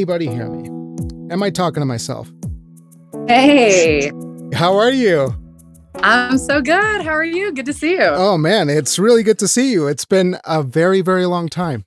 [0.00, 0.66] anybody hear me?
[1.30, 2.32] Am I talking to myself?
[3.28, 4.10] Hey.
[4.54, 5.34] How are you?
[5.96, 7.02] I'm so good.
[7.02, 7.52] How are you?
[7.52, 8.02] Good to see you.
[8.02, 9.88] Oh man, it's really good to see you.
[9.88, 11.84] It's been a very, very long time.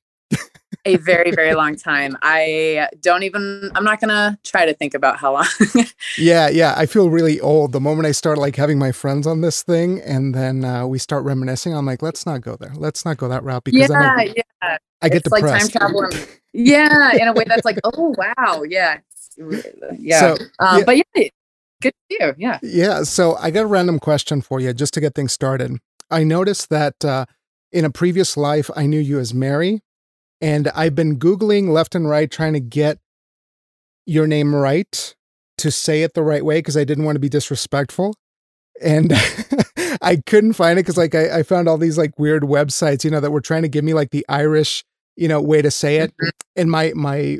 [0.85, 2.15] a very, very long time.
[2.21, 5.47] I don't even, I'm not going to try to think about how long.
[6.19, 6.75] yeah, yeah.
[6.77, 7.71] I feel really old.
[7.71, 10.99] The moment I start like having my friends on this thing and then uh, we
[10.99, 12.73] start reminiscing, I'm like, let's not go there.
[12.75, 14.77] Let's not go that route because yeah, I, yeah.
[15.01, 15.73] I get it's depressed.
[15.73, 16.09] like time travel.
[16.53, 18.63] yeah, in a way that's like, oh, wow.
[18.63, 18.99] Yeah.
[19.97, 20.19] Yeah.
[20.19, 20.83] So, um, yeah.
[20.85, 21.27] But yeah,
[21.81, 22.33] good to you.
[22.37, 22.59] Yeah.
[22.61, 23.03] Yeah.
[23.03, 25.77] So I got a random question for you just to get things started.
[26.11, 27.25] I noticed that uh,
[27.71, 29.81] in a previous life, I knew you as Mary
[30.43, 32.99] and I've been Googling left and right trying to get
[34.05, 35.15] your name right
[35.57, 38.15] to say it the right way because I didn't want to be disrespectful.
[38.81, 39.13] And
[40.01, 43.11] I couldn't find it because like I, I, found all these like weird websites, you
[43.11, 44.83] know, that were trying to give me like the Irish,
[45.15, 46.11] you know, way to say it.
[46.11, 46.29] Mm-hmm.
[46.55, 47.39] And my my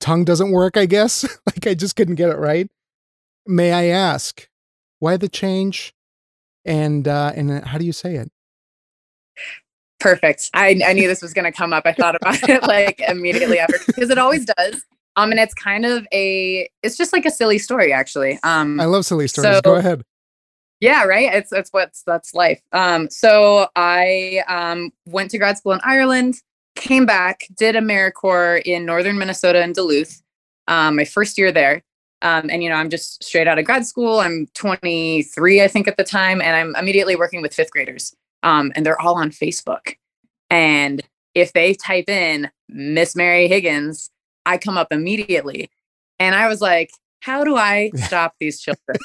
[0.00, 1.24] tongue doesn't work, I guess.
[1.46, 2.68] like I just couldn't get it right.
[3.46, 4.48] May I ask
[4.98, 5.94] why the change?
[6.64, 8.30] And uh and how do you say it?
[9.98, 10.48] Perfect.
[10.54, 11.82] I, I knew this was going to come up.
[11.84, 14.82] I thought about it like immediately after because it always does.
[15.16, 18.38] Um, and it's kind of a, it's just like a silly story, actually.
[18.42, 19.56] Um, I love silly stories.
[19.56, 20.02] So, Go ahead.
[20.80, 21.34] Yeah, right.
[21.34, 22.62] It's it's what's that's life.
[22.72, 26.36] Um, so I um went to grad school in Ireland,
[26.80, 30.22] came back, did AmeriCorps in northern Minnesota in Duluth.
[30.68, 31.82] Um, my first year there.
[32.22, 34.20] Um, and you know, I'm just straight out of grad school.
[34.20, 38.72] I'm 23, I think, at the time, and I'm immediately working with fifth graders um,
[38.74, 39.96] and they're all on Facebook.
[40.48, 41.02] And
[41.34, 44.10] if they type in Miss Mary Higgins,
[44.46, 45.70] I come up immediately.
[46.18, 46.90] And I was like,
[47.20, 48.98] how do I stop these children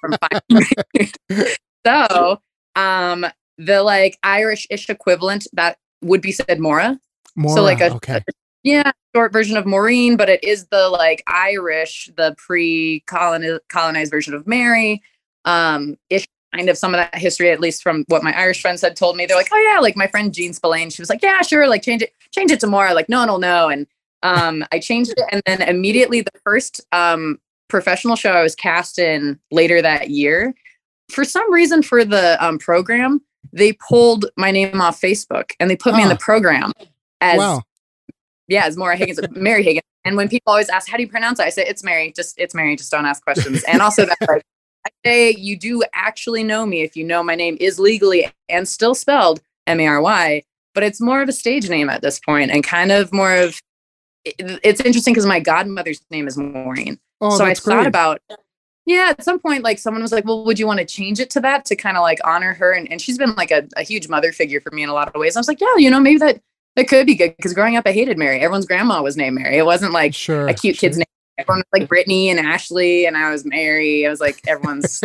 [0.00, 1.46] from finding me?
[1.86, 2.40] so
[2.76, 3.26] um
[3.58, 6.98] the like Irish-ish equivalent that would be said Maura.
[7.36, 8.20] Maura so like a, okay.
[8.62, 14.46] yeah, short version of Maureen, but it is the like Irish, the pre-colonized version of
[14.46, 15.02] Mary.
[15.44, 18.82] Um, ish kind of some of that history, at least from what my Irish friends
[18.82, 19.24] had told me.
[19.24, 21.82] They're like, oh yeah, like my friend Jean Spillane, she was like, yeah, sure, like
[21.82, 22.92] change it, change it to more.
[22.92, 23.68] Like, no, no, no.
[23.68, 23.86] And
[24.22, 28.98] um, I changed it, and then immediately the first um, professional show I was cast
[28.98, 30.54] in later that year,
[31.10, 35.76] for some reason for the um, program, they pulled my name off Facebook and they
[35.76, 36.72] put me in the program
[37.20, 37.62] as wow.
[38.48, 39.82] yeah, as Maura Higgins, Mary Higgins.
[40.04, 41.44] And when people always ask, how do you pronounce it?
[41.44, 43.62] I say, it's Mary, just it's Mary, just don't ask questions.
[43.64, 44.42] And also that like
[44.86, 48.66] I say you do actually know me if you know my name is legally and
[48.66, 50.42] still spelled M A R Y,
[50.74, 53.60] but it's more of a stage name at this point and kind of more of
[54.24, 56.98] it's interesting because my godmother's name is Maureen.
[57.20, 57.86] Oh, so I thought great.
[57.86, 58.20] about
[58.86, 61.30] yeah, at some point, like someone was like, Well, would you want to change it
[61.30, 62.72] to that to kind of like honor her?
[62.72, 65.08] And, and she's been like a, a huge mother figure for me in a lot
[65.08, 65.36] of ways.
[65.36, 66.40] I was like, Yeah, you know, maybe that
[66.76, 68.40] that could be good because growing up, I hated Mary.
[68.40, 69.58] Everyone's grandma was named Mary.
[69.58, 70.88] It wasn't like sure, a cute sure.
[70.88, 71.04] kid's name
[71.40, 74.06] everyone was like Brittany and Ashley, and I was Mary.
[74.06, 75.02] I was like everyone's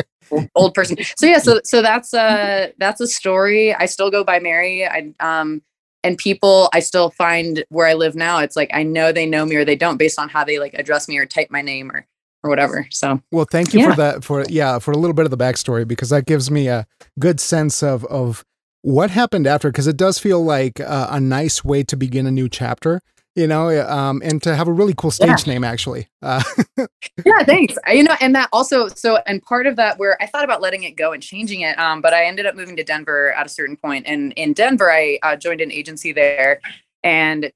[0.55, 0.97] old person.
[1.17, 3.73] So yeah, so so that's uh that's a story.
[3.73, 4.85] I still go by Mary.
[4.85, 5.61] I um
[6.03, 8.39] and people I still find where I live now.
[8.39, 10.73] It's like I know they know me or they don't based on how they like
[10.75, 12.05] address me or type my name or
[12.43, 12.87] or whatever.
[12.91, 13.89] So well, thank you yeah.
[13.91, 16.67] for that for yeah for a little bit of the backstory because that gives me
[16.67, 16.85] a
[17.17, 18.45] good sense of of
[18.85, 22.31] what happened after because it does feel like uh, a nice way to begin a
[22.31, 23.01] new chapter
[23.37, 25.53] you know, um, and to have a really cool stage yeah.
[25.53, 26.07] name actually.
[26.21, 26.41] Uh,
[27.25, 27.77] yeah, thanks.
[27.85, 30.83] You know, and that also, so, and part of that where I thought about letting
[30.83, 33.49] it go and changing it, um, but I ended up moving to Denver at a
[33.49, 33.77] certain.
[33.83, 36.61] And in Denver, I uh, joined an agency there
[37.03, 37.51] and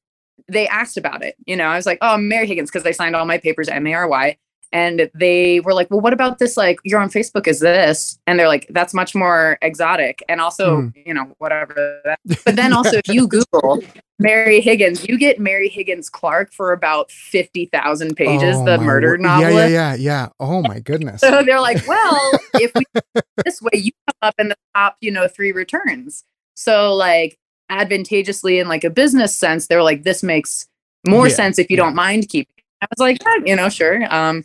[0.49, 1.35] they asked about it.
[1.45, 3.69] You know, I was like, oh, I'm Mary Higgins because they signed all my papers
[3.69, 4.37] M A R Y
[4.71, 8.19] and they were like well what about this like you're on facebook is this?
[8.27, 10.93] And they're like that's much more exotic and also mm.
[11.05, 12.01] you know whatever.
[12.45, 13.81] But then also if you google
[14.19, 19.51] mary higgins you get mary higgins clark for about 50000 pages oh, the murder novel
[19.51, 20.27] yeah yeah yeah yeah.
[20.39, 21.21] Oh my goodness.
[21.29, 22.83] So they're like well if we
[23.45, 26.23] this way you come up in the top you know three returns.
[26.55, 27.37] So like
[27.69, 30.67] advantageously in like a business sense they're like this makes
[31.07, 31.83] more yeah, sense if you yeah.
[31.83, 34.13] don't mind keeping I was like, yeah, you know, sure.
[34.13, 34.43] Um,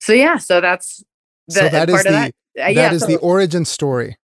[0.00, 1.04] so yeah, so that's
[1.48, 2.66] the so that part is of the, that.
[2.66, 4.16] Uh, yeah, is so the origin story.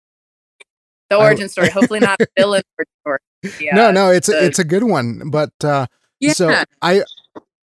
[1.10, 1.70] The origin I, story.
[1.70, 2.62] Hopefully not villain
[3.02, 3.18] story.
[3.60, 5.30] Yeah, no, no, it's the, a, it's a good one.
[5.30, 5.86] But uh,
[6.20, 6.32] yeah.
[6.32, 7.04] so I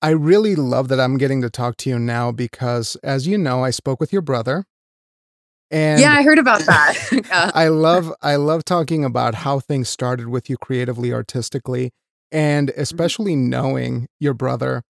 [0.01, 3.65] I really love that I'm getting to talk to you now because, as you know,
[3.65, 4.65] I spoke with your brother.
[5.71, 6.97] And yeah, I heard about that.
[7.29, 7.51] yeah.
[7.55, 11.93] I love I love talking about how things started with you creatively, artistically,
[12.31, 12.81] and mm-hmm.
[12.81, 14.83] especially knowing your brother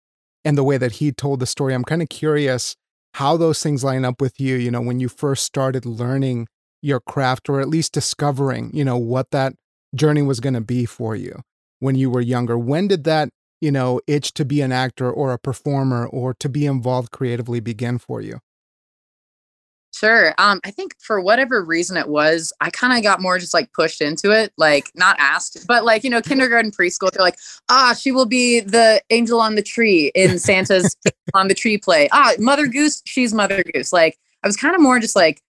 [0.44, 1.74] and the way that he told the story.
[1.74, 2.76] I'm kind of curious
[3.14, 6.48] how those things line up with you, you know, when you first started learning
[6.80, 9.54] your craft or at least discovering, you know, what that
[9.94, 11.42] journey was going to be for you
[11.78, 12.58] when you were younger.
[12.58, 13.28] When did that
[13.62, 17.60] you know, itch to be an actor or a performer or to be involved creatively
[17.60, 18.40] begin for you?
[19.94, 20.34] Sure.
[20.38, 23.72] Um, I think for whatever reason it was, I kind of got more just like
[23.72, 27.94] pushed into it, like not asked, but like, you know, kindergarten, preschool, they're like, ah,
[27.98, 30.96] she will be the angel on the tree in Santa's
[31.34, 32.08] on the tree play.
[32.10, 33.92] Ah, Mother Goose, she's Mother Goose.
[33.92, 35.42] Like, I was kind of more just like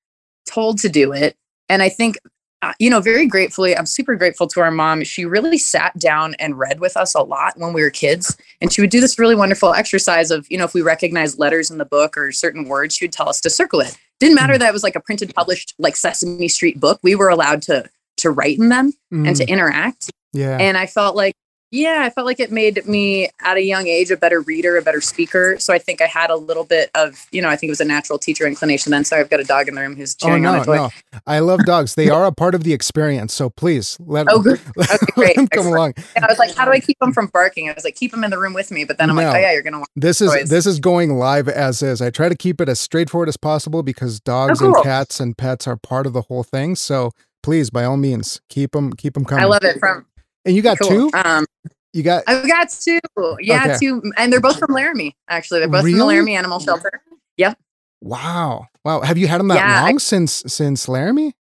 [0.46, 1.38] told to do it.
[1.70, 2.18] And I think
[2.64, 5.04] uh, you know, very gratefully, I'm super grateful to our mom.
[5.04, 8.38] She really sat down and read with us a lot when we were kids.
[8.62, 11.70] And she would do this really wonderful exercise of, you know, if we recognized letters
[11.70, 13.98] in the book or certain words, she would tell us to circle it.
[14.20, 14.60] Didn't matter mm.
[14.60, 17.00] that it was like a printed, published, like Sesame Street book.
[17.04, 19.28] We were allowed to to write in them mm.
[19.28, 19.50] and to mm.
[19.50, 20.12] interact.
[20.34, 20.58] Yeah.
[20.60, 21.36] And I felt like
[21.74, 24.84] yeah, I felt like it made me at a young age a better reader, a
[24.84, 25.58] better speaker.
[25.58, 27.82] So I think I had a little bit of, you know, I think it was
[27.82, 29.04] a natural teacher inclination then.
[29.04, 30.66] Sorry, I've got a dog in the room who's oh, chewing oh, no, on a
[30.66, 30.76] toy.
[30.76, 30.90] No.
[31.26, 31.96] I love dogs.
[31.96, 33.34] They are a part of the experience.
[33.34, 34.38] So please let, oh.
[34.44, 35.36] Okay, great.
[35.36, 35.96] let come along.
[36.16, 37.68] And I was like, how do I keep them from barking?
[37.70, 38.84] I was like, keep them in the room with me.
[38.86, 39.24] But then I'm no.
[39.24, 39.84] like, oh yeah, you're gonna.
[39.96, 40.50] This is toys.
[40.50, 42.04] this is going live as is.
[42.04, 44.76] I try to keep it as straightforward as possible because oh, dogs oh, cool.
[44.76, 46.76] and cats and pets are part of the whole thing.
[46.76, 49.44] So please, by all means, keep them keep them coming.
[49.44, 49.80] I love it.
[49.80, 50.06] From
[50.46, 51.12] and you got cool.
[51.12, 51.12] two.
[51.14, 51.46] Um,
[51.94, 52.24] you got?
[52.28, 53.00] I've got two.
[53.40, 53.78] Yeah, okay.
[53.80, 55.16] two, and they're both from Laramie.
[55.30, 55.94] Actually, they're both really?
[55.94, 57.02] from the Laramie Animal Shelter.
[57.38, 57.58] Yep.
[58.02, 58.68] Wow.
[58.84, 59.02] Wow.
[59.02, 61.36] Have you had them that yeah, long I, since since Laramie?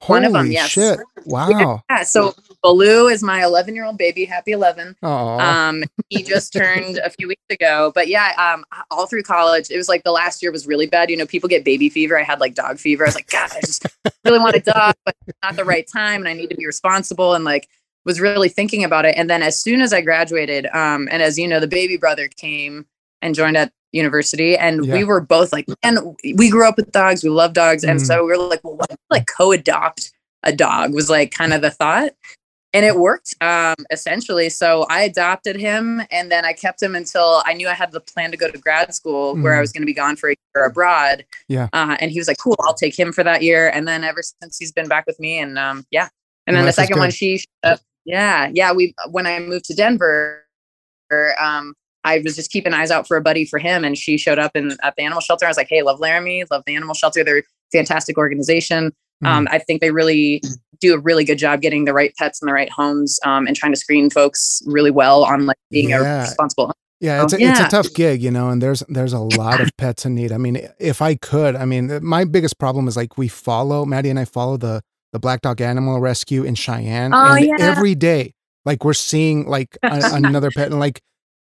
[0.00, 0.68] Holy one of them, yes.
[0.68, 0.98] shit!
[1.26, 1.84] Wow.
[1.88, 2.02] Yeah.
[2.02, 2.34] So
[2.64, 4.24] Baloo is my 11 year old baby.
[4.24, 4.96] Happy 11.
[5.00, 5.40] Aww.
[5.40, 7.92] Um, he just turned a few weeks ago.
[7.94, 11.08] But yeah, um, all through college, it was like the last year was really bad.
[11.08, 12.18] You know, people get baby fever.
[12.18, 13.04] I had like dog fever.
[13.04, 13.86] I was like, God, I just
[14.24, 15.14] really want a dog, but
[15.44, 17.68] not the right time, and I need to be responsible and like
[18.04, 19.14] was really thinking about it.
[19.16, 22.28] And then as soon as I graduated, um, and as you know, the baby brother
[22.28, 22.86] came
[23.20, 24.94] and joined at university, and yeah.
[24.94, 27.90] we were both like, and we grew up with dogs, we love dogs, mm.
[27.90, 30.12] and so we were like, well, what if, like co-adopt
[30.42, 32.12] a dog was like kind of the thought.
[32.74, 34.48] And it worked um, essentially.
[34.48, 38.00] So I adopted him and then I kept him until I knew I had the
[38.00, 39.42] plan to go to grad school mm.
[39.42, 39.60] where I mm.
[39.60, 41.26] was going to be gone for a year abroad.
[41.48, 41.68] Yeah.
[41.74, 43.68] Uh, and he was like, cool, I'll take him for that year.
[43.68, 45.38] And then ever since he's been back with me.
[45.38, 46.08] And um, yeah.
[46.46, 47.44] And then the second one, she
[48.04, 48.72] yeah, yeah.
[48.72, 50.44] We when I moved to Denver,
[51.40, 54.38] um, I was just keeping eyes out for a buddy for him, and she showed
[54.38, 55.46] up in at the animal shelter.
[55.46, 57.24] I was like, "Hey, love Laramie, love the animal shelter.
[57.24, 58.88] They're fantastic organization.
[58.88, 59.26] Mm-hmm.
[59.26, 60.42] Um, I think they really
[60.80, 63.54] do a really good job getting the right pets in the right homes um, and
[63.54, 66.18] trying to screen folks really well on like being yeah.
[66.18, 66.72] a responsible
[67.02, 67.50] yeah, it's a, yeah.
[67.50, 70.30] it's a tough gig, you know, and there's there's a lot of pets in need.
[70.30, 74.08] I mean, if I could, I mean, my biggest problem is like we follow Maddie
[74.08, 74.82] and I follow the
[75.12, 77.12] the Black Dog Animal Rescue in Cheyenne.
[77.14, 77.56] Oh, and yeah.
[77.58, 80.70] every day, like we're seeing like a, another pet.
[80.70, 81.00] And like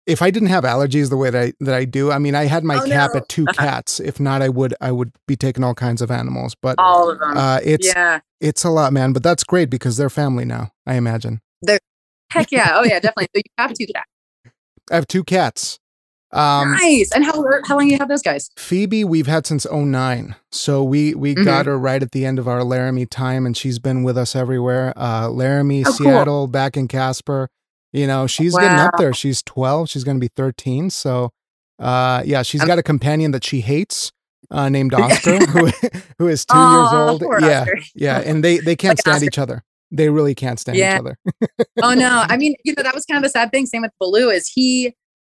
[0.06, 2.46] if I didn't have allergies the way that I that I do, I mean I
[2.46, 3.20] had my oh, cap no.
[3.20, 4.00] at two cats.
[4.00, 6.55] If not, I would I would be taking all kinds of animals.
[6.60, 7.37] But all of them.
[7.37, 8.20] Uh, it's yeah.
[8.40, 9.12] it's a lot, man.
[9.12, 11.40] But that's great because they're family now, I imagine.
[11.62, 11.81] They're
[12.31, 12.72] heck yeah.
[12.75, 13.28] Oh yeah, definitely.
[13.34, 14.08] So you have two cats.
[14.90, 15.78] I have two cats.
[16.30, 17.10] Um, nice.
[17.12, 18.50] And how how long you have those guys?
[18.56, 20.34] Phoebe, we've had since 09.
[20.52, 21.44] So we we mm-hmm.
[21.44, 24.36] got her right at the end of our Laramie time, and she's been with us
[24.36, 24.93] everywhere.
[24.96, 26.46] Uh, Laramie, oh, Seattle, cool.
[26.46, 27.48] back in Casper.
[27.93, 28.60] You know, she's wow.
[28.60, 29.14] getting up there.
[29.14, 29.88] She's 12.
[29.88, 30.91] She's going to be 13.
[30.91, 31.31] So,
[31.79, 34.12] uh, yeah, she's got a companion that she hates.
[34.50, 35.70] Uh, named Oscar, who
[36.19, 37.43] who is two oh, years old.
[37.43, 37.79] Yeah, Oscar.
[37.94, 39.26] yeah, and they they can't like stand Oscar.
[39.26, 39.64] each other.
[39.91, 40.94] They really can't stand yeah.
[40.94, 41.19] each other.
[41.82, 43.67] oh no, I mean, you know, that was kind of a sad thing.
[43.67, 44.94] Same with Baloo is he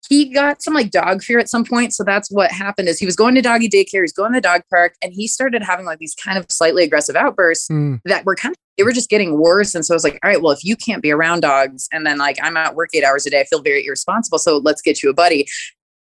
[0.08, 1.94] he got some like dog fear at some point.
[1.94, 4.40] So that's what happened is he was going to doggy daycare, he's going to the
[4.40, 8.00] dog park, and he started having like these kind of slightly aggressive outbursts mm.
[8.04, 9.74] that were kind of they were just getting worse.
[9.74, 12.06] And so I was like, all right, well, if you can't be around dogs and
[12.06, 14.38] then like I'm at work eight hours a day, I feel very irresponsible.
[14.38, 15.46] So let's get you a buddy.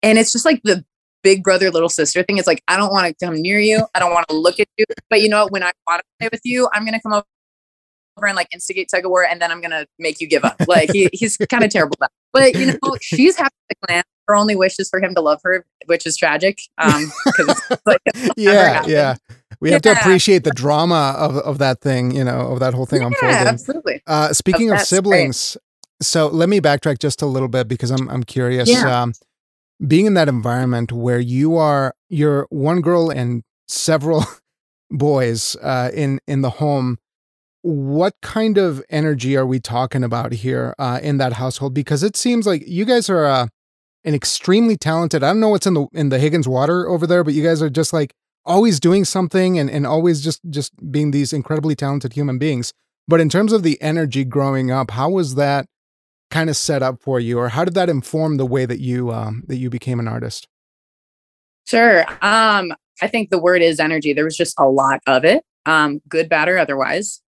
[0.03, 0.85] And it's just like the
[1.23, 2.39] big brother, little sister thing.
[2.39, 3.87] It's like, I don't want to come near you.
[3.95, 4.85] I don't want to look at you.
[5.11, 5.53] But you know, what?
[5.53, 7.25] when I want to play with you, I'm going to come over
[8.27, 10.57] and like instigate tug of war and then I'm going to make you give up.
[10.69, 11.97] Like he, he's kind of terrible.
[12.33, 14.03] But you know, she's happy to plan.
[14.29, 16.61] Her only wish is for him to love her, which is tragic.
[16.79, 17.11] Um,
[17.87, 18.01] like,
[18.37, 19.17] yeah, yeah.
[19.61, 19.95] We have yeah.
[19.95, 23.09] to appreciate the drama of, of that thing, you know, of that whole thing yeah,
[23.09, 23.37] unfolding.
[23.37, 24.03] Absolutely.
[24.07, 26.07] Uh, speaking oh, of siblings, great.
[26.07, 28.71] so let me backtrack just a little bit because I'm I'm curious.
[28.71, 29.03] Yeah.
[29.03, 29.13] Um,
[29.87, 34.25] being in that environment where you are, you're one girl and several
[34.91, 36.99] boys uh, in in the home
[37.63, 41.75] what kind of energy are we talking about here uh, in that household?
[41.75, 43.49] Because it seems like you guys are uh,
[44.05, 45.23] an extremely talented.
[45.23, 47.63] I don't know what's in the in the Higgins water over there, but you guys
[47.63, 48.15] are just like
[48.45, 52.73] always doing something and and always just just being these incredibly talented human beings.
[53.07, 55.67] But in terms of the energy growing up, how was that
[56.31, 59.11] kind of set up for you, or how did that inform the way that you
[59.11, 60.49] um, that you became an artist?
[61.67, 62.05] Sure.
[62.23, 64.13] Um, I think the word is energy.
[64.13, 67.21] There was just a lot of it, um, good, bad, or otherwise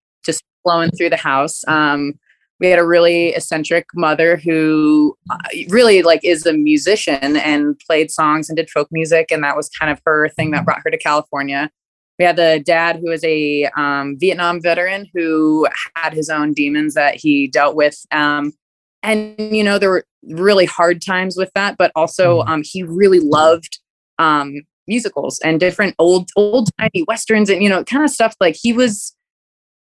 [0.63, 1.63] flowing through the house.
[1.67, 2.13] Um,
[2.59, 5.37] we had a really eccentric mother who uh,
[5.69, 9.67] really like is a musician and played songs and did folk music and that was
[9.69, 11.71] kind of her thing that brought her to california.
[12.19, 16.93] We had the dad who was a um, vietnam veteran who had his own demons
[16.93, 17.99] that he dealt with.
[18.11, 18.53] Um,
[19.01, 23.19] and you know there were really hard times with that but also um, he really
[23.19, 23.79] loved
[24.19, 28.35] um, musicals and different old old timey westerns and you know kind of stuff.
[28.39, 29.15] Like he was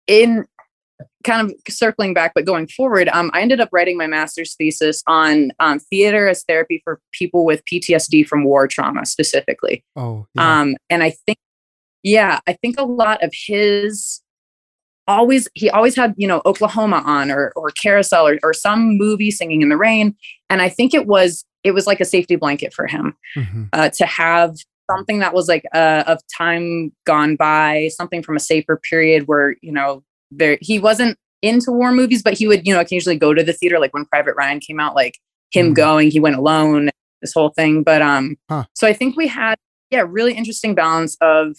[0.07, 0.47] in
[1.25, 5.03] kind of circling back, but going forward, um, I ended up writing my master's thesis
[5.07, 9.85] on um, theater as therapy for people with PTSD from war trauma specifically.
[9.97, 10.61] Oh, yeah.
[10.61, 11.39] um, and I think,
[12.03, 14.21] yeah, I think a lot of his
[15.07, 19.31] always he always had you know Oklahoma on or or Carousel or, or some movie
[19.31, 20.15] singing in the rain,
[20.49, 23.65] and I think it was it was like a safety blanket for him mm-hmm.
[23.73, 24.57] uh, to have
[24.91, 29.57] something that was like uh, of time gone by, something from a safer period where
[29.63, 30.03] you know
[30.37, 33.53] there he wasn't into war movies, but he would, you know, occasionally go to the
[33.53, 33.79] theater.
[33.79, 35.19] Like when Private Ryan came out, like
[35.51, 35.77] him mm.
[35.77, 37.83] going, he went alone, this whole thing.
[37.83, 38.65] But um, huh.
[38.75, 39.57] so I think we had,
[39.91, 41.57] yeah, really interesting balance of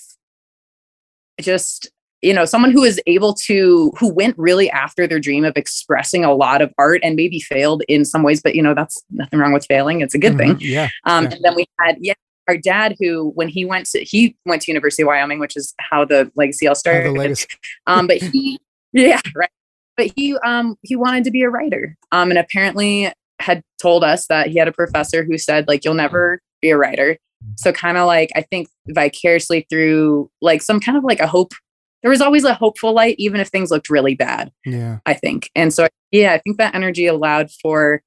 [1.39, 1.89] just
[2.21, 6.25] you know someone who is able to who went really after their dream of expressing
[6.25, 9.37] a lot of art and maybe failed in some ways but you know that's nothing
[9.37, 10.57] wrong with failing it's a good mm-hmm.
[10.57, 11.31] thing yeah um yeah.
[11.31, 12.13] and then we had yeah
[12.47, 15.73] our dad who when he went to he went to university of wyoming which is
[15.79, 17.47] how the legacy all started the
[17.85, 18.57] um but he
[18.95, 19.49] yeah right.
[19.97, 24.27] But he um he wanted to be a writer um and apparently had told us
[24.27, 27.17] that he had a professor who said like you'll never be a writer.
[27.57, 31.53] So kind of like i think vicariously through like some kind of like a hope
[32.01, 34.99] there was always a hopeful light even if things looked really bad yeah.
[35.05, 35.51] I think.
[35.53, 38.01] And so yeah i think that energy allowed for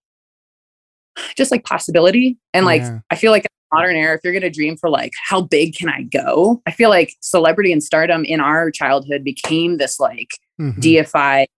[1.36, 2.98] just like possibility and like yeah.
[3.10, 5.88] i feel like modern era if you're going to dream for like how big can
[5.88, 6.62] i go?
[6.66, 10.80] I feel like celebrity and stardom in our childhood became this like mm-hmm.
[10.80, 11.48] deified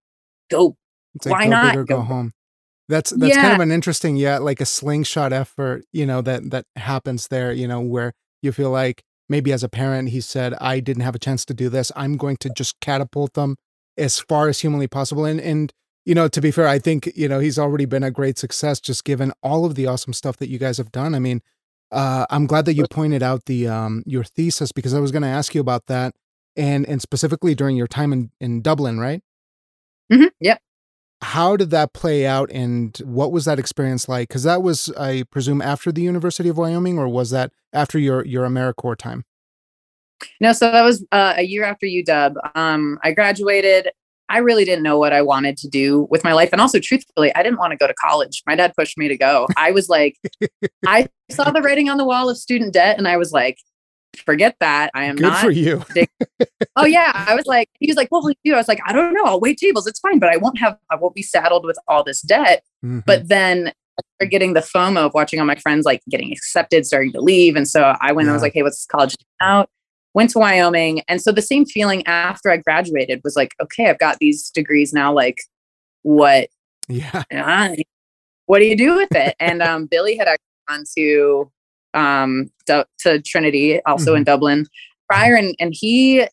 [0.49, 0.75] go.
[1.15, 2.33] It's like, Why go not go, go home?
[2.89, 3.41] That's that's yeah.
[3.41, 7.51] kind of an interesting, yeah, like a slingshot effort, you know, that that happens there,
[7.51, 11.15] you know, where you feel like maybe as a parent, he said, I didn't have
[11.15, 11.91] a chance to do this.
[11.95, 13.55] I'm going to just catapult them
[13.97, 15.25] as far as humanly possible.
[15.25, 15.71] And and
[16.05, 18.79] you know, to be fair, I think, you know, he's already been a great success
[18.79, 21.13] just given all of the awesome stuff that you guys have done.
[21.13, 21.41] I mean,
[21.91, 25.27] uh, I'm glad that you pointed out the um your thesis because I was gonna
[25.27, 26.13] ask you about that
[26.55, 29.21] and and specifically during your time in, in Dublin, right?
[30.11, 30.27] Mm-hmm.
[30.39, 30.61] Yep.
[31.23, 34.27] How did that play out, and what was that experience like?
[34.27, 38.25] Because that was, I presume, after the University of Wyoming, or was that after your
[38.25, 39.23] your AmeriCorps time?
[40.39, 42.35] No, so that was uh, a year after UW.
[42.55, 43.89] Um, I graduated.
[44.29, 46.49] I really didn't know what I wanted to do with my life.
[46.53, 48.43] And also, truthfully, I didn't want to go to college.
[48.47, 49.45] My dad pushed me to go.
[49.57, 50.17] I was like,
[50.87, 53.57] I saw the writing on the wall of student debt, and I was like,
[54.17, 54.91] forget that.
[54.93, 55.83] I am Good not for you.
[56.75, 57.11] oh yeah.
[57.13, 58.53] I was like, he was like, what will you do?
[58.53, 59.23] I was like, I don't know.
[59.25, 59.87] I'll wait tables.
[59.87, 62.63] It's fine, but I won't have, I won't be saddled with all this debt.
[62.83, 62.99] Mm-hmm.
[63.05, 63.73] But then
[64.21, 67.55] I getting the FOMO of watching all my friends like getting accepted, starting to leave.
[67.55, 68.29] And so I went yeah.
[68.29, 69.69] and I was like, hey, what's college out?
[70.13, 71.01] Went to Wyoming.
[71.07, 74.93] And so the same feeling after I graduated was like, okay, I've got these degrees
[74.93, 75.13] now.
[75.13, 75.37] Like,
[76.03, 76.49] what?
[76.87, 77.23] Yeah.
[78.45, 79.35] what do you do with it?
[79.39, 81.51] and um, Billy had actually gone to
[81.93, 84.17] um, to, to Trinity, also mm-hmm.
[84.17, 84.67] in Dublin
[85.11, 86.25] prior, and and he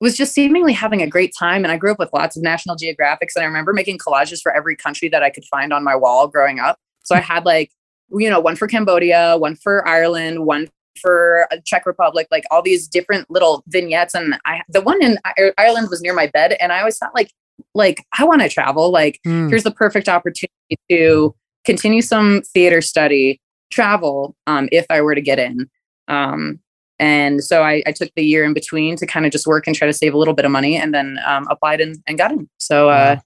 [0.00, 1.62] was just seemingly having a great time.
[1.62, 4.52] And I grew up with lots of National Geographics, and I remember making collages for
[4.52, 6.78] every country that I could find on my wall growing up.
[7.02, 7.70] So I had like
[8.10, 10.68] you know one for Cambodia, one for Ireland, one
[11.00, 14.14] for Czech Republic, like all these different little vignettes.
[14.14, 15.18] And I the one in
[15.58, 17.30] Ireland was near my bed, and I always thought like
[17.74, 18.90] like I want to travel.
[18.90, 19.48] Like mm.
[19.48, 25.20] here's the perfect opportunity to continue some theater study travel um, if I were to
[25.20, 25.68] get in.
[26.08, 26.60] Um,
[26.98, 29.74] and so I, I, took the year in between to kind of just work and
[29.74, 32.30] try to save a little bit of money and then um, applied and, and got
[32.30, 32.48] in.
[32.58, 33.18] So, uh,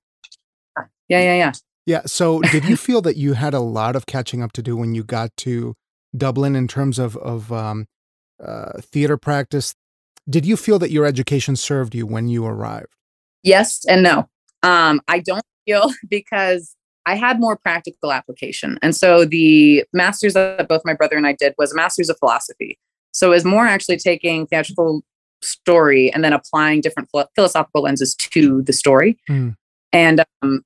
[1.08, 1.52] yeah, yeah, yeah.
[1.86, 2.02] Yeah.
[2.06, 4.94] So, did you feel that you had a lot of catching up to do when
[4.94, 5.74] you got to
[6.16, 7.86] Dublin in terms of, of um,
[8.42, 9.74] uh, theater practice?
[10.28, 12.94] Did you feel that your education served you when you arrived?
[13.42, 14.28] Yes and no.
[14.62, 16.74] Um, I don't feel because
[17.06, 18.78] I had more practical application.
[18.82, 22.18] And so the master's that both my brother and I did was a master's of
[22.18, 22.78] philosophy.
[23.12, 25.02] So it was more actually taking theatrical
[25.42, 29.18] story and then applying different philosophical lenses to the story.
[29.28, 29.56] Mm.
[29.92, 30.62] And um,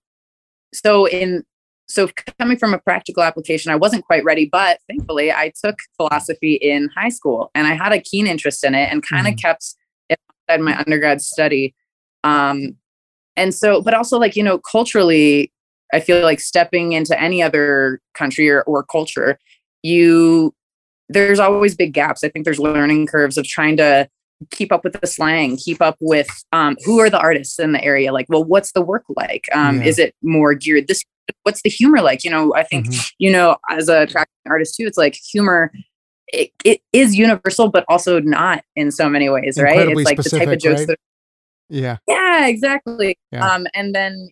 [0.72, 1.44] so in
[1.90, 6.54] so coming from a practical application, I wasn't quite ready, but thankfully I took philosophy
[6.54, 9.40] in high school and I had a keen interest in it and kind of mm.
[9.40, 9.74] kept
[10.10, 10.18] it
[10.48, 11.74] inside my undergrad study.
[12.24, 12.76] Um,
[13.36, 15.50] and so, but also like, you know, culturally,
[15.92, 19.38] I feel like stepping into any other country or, or culture,
[19.82, 20.54] you
[21.08, 22.22] there's always big gaps.
[22.22, 24.08] I think there's learning curves of trying to
[24.50, 27.82] keep up with the slang, keep up with um, who are the artists in the
[27.82, 28.12] area.
[28.12, 29.46] Like, well, what's the work like?
[29.54, 29.86] Um, Yeah.
[29.88, 31.02] Is it more geared this?
[31.44, 32.24] What's the humor like?
[32.24, 33.12] You know, I think Mhm.
[33.18, 35.72] you know as a track artist too, it's like humor.
[36.30, 39.70] It, it is universal, but also not in so many ways, right?
[39.72, 40.88] Incredibly it's like the type specific, of jokes right?
[40.88, 40.98] that
[41.70, 41.96] Yeah.
[42.06, 43.16] yeah, exactly.
[43.32, 43.48] Yeah.
[43.50, 44.28] Um, and then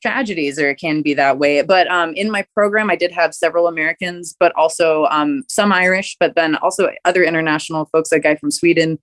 [0.00, 1.62] tragedies, or it can be that way.
[1.62, 6.16] But um, in my program, I did have several Americans, but also um, some Irish,
[6.18, 8.12] but then also other international folks.
[8.12, 8.98] A guy from Sweden,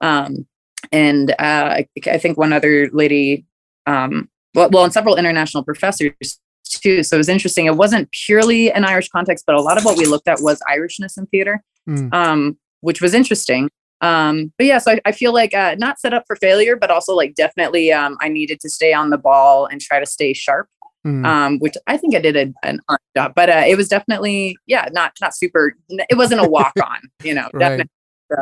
[0.00, 0.46] um,
[0.92, 3.46] and uh, I, I think one other lady.
[3.86, 7.02] Um, well, well, and several international professors too.
[7.02, 7.66] So it was interesting.
[7.66, 10.60] It wasn't purely an Irish context, but a lot of what we looked at was
[10.70, 12.12] Irishness in theater Mm.
[12.12, 13.68] um, which was interesting.
[14.00, 16.90] Um, but yeah, so I, I feel like uh, not set up for failure, but
[16.90, 20.32] also like definitely um, I needed to stay on the ball and try to stay
[20.32, 20.68] sharp,
[21.06, 21.24] Mm.
[21.26, 23.32] um, which I think I did a, an honest job.
[23.34, 25.74] But uh, it was definitely yeah, not not super.
[25.88, 27.48] It wasn't a walk on, you know.
[27.54, 27.60] Right.
[27.60, 27.90] Definitely.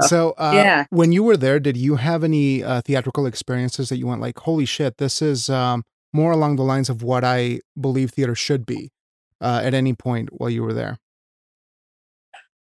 [0.03, 0.85] So, So, uh, yeah.
[0.91, 4.39] when you were there, did you have any uh, theatrical experiences that you went like,
[4.41, 8.67] "Holy shit, this is um, more along the lines of what I believe theater should
[8.67, 8.91] be"?
[9.41, 10.99] Uh, at any point while you were there,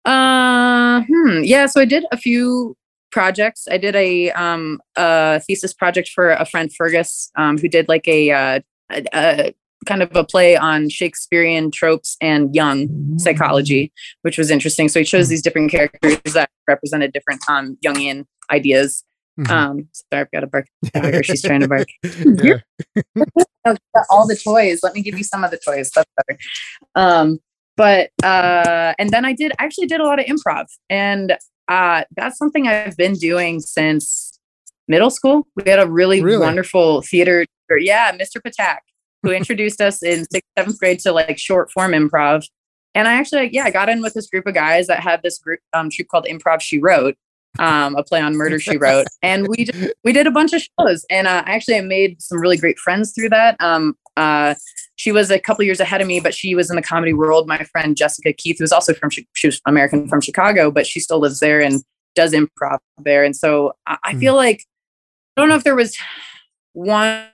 [0.05, 1.41] Uh, hmm.
[1.43, 1.65] Yeah.
[1.67, 2.75] So I did a few
[3.11, 3.67] projects.
[3.69, 8.07] I did a um a thesis project for a friend Fergus, um, who did like
[8.07, 8.59] a uh
[8.91, 13.91] a, a kind of a play on Shakespearean tropes and Jung psychology,
[14.21, 14.89] which was interesting.
[14.89, 19.03] So he chose these different characters that represented different um Jungian ideas.
[19.39, 19.49] Mhm.
[19.49, 20.67] Um, sorry, I've got a bark.
[21.23, 21.87] she's trying to bark.
[24.09, 24.81] all the toys.
[24.83, 25.91] Let me give you some of the toys.
[25.95, 26.39] That's better.
[26.95, 27.39] Um,
[27.77, 31.37] but uh, and then I did I actually did a lot of improv, and
[31.67, 34.39] uh, that's something I've been doing since
[34.87, 35.47] middle school.
[35.55, 36.39] We had a really, Really?
[36.39, 37.45] wonderful theater.
[37.69, 38.41] Yeah, Mr.
[38.45, 38.79] Patak,
[39.23, 42.43] who introduced us in sixth, seventh grade to like short form improv.
[42.93, 45.39] And I actually, yeah, I got in with this group of guys that had this
[45.39, 47.15] group um, troupe called Improv She Wrote,
[47.59, 50.61] um, a play on murder she wrote, and we just, we did a bunch of
[50.79, 51.05] shows.
[51.09, 53.55] And uh, actually, I made some really great friends through that.
[53.61, 54.55] Um, uh,
[54.95, 57.47] she was a couple years ahead of me, but she was in the comedy world.
[57.47, 61.19] My friend Jessica Keith, who's also from she was American from Chicago, but she still
[61.19, 61.83] lives there and
[62.15, 63.23] does improv there.
[63.23, 64.19] And so I, I Hmm.
[64.19, 64.65] feel like
[65.37, 65.97] I don't know if there was
[66.73, 67.25] one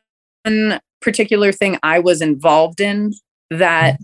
[1.01, 3.13] particular thing I was involved in
[3.49, 3.99] that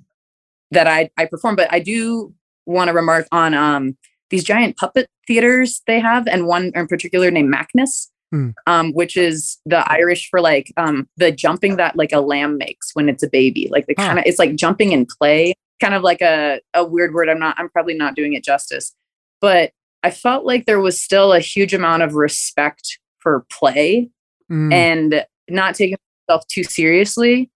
[0.72, 2.34] that I I performed, but I do
[2.66, 3.98] want to remark on um
[4.30, 8.50] these giant puppet theaters they have, and one in particular named Macnas, Hmm.
[8.66, 12.90] um, which is the Irish for like um the jumping that like a lamb makes
[12.96, 13.70] when it's a baby.
[13.72, 17.14] Like the kind of it's like jumping in play, kind of like a, a weird
[17.14, 17.30] word.
[17.30, 18.92] I'm not I'm probably not doing it justice.
[19.40, 24.10] But I felt like there was still a huge amount of respect for play
[24.52, 24.74] Mm.
[24.74, 25.96] and not taking
[26.28, 27.50] myself too seriously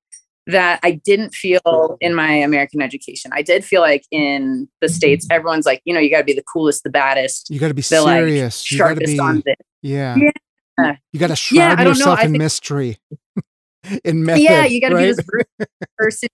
[0.47, 3.31] that I didn't feel in my American education.
[3.33, 6.33] I did feel like in the States, everyone's like, you know, you got to be
[6.33, 7.85] the coolest, the baddest, you got to be like
[8.19, 8.63] serious.
[8.63, 9.55] to sharpest be, on this.
[9.81, 10.15] yeah.
[10.77, 10.95] Yeah.
[11.13, 12.97] You got to Yeah, shroud know, yourself in think- mystery,
[14.03, 14.41] in method.
[14.43, 15.15] yeah, you got to right?
[15.15, 15.23] be
[15.59, 16.29] this person.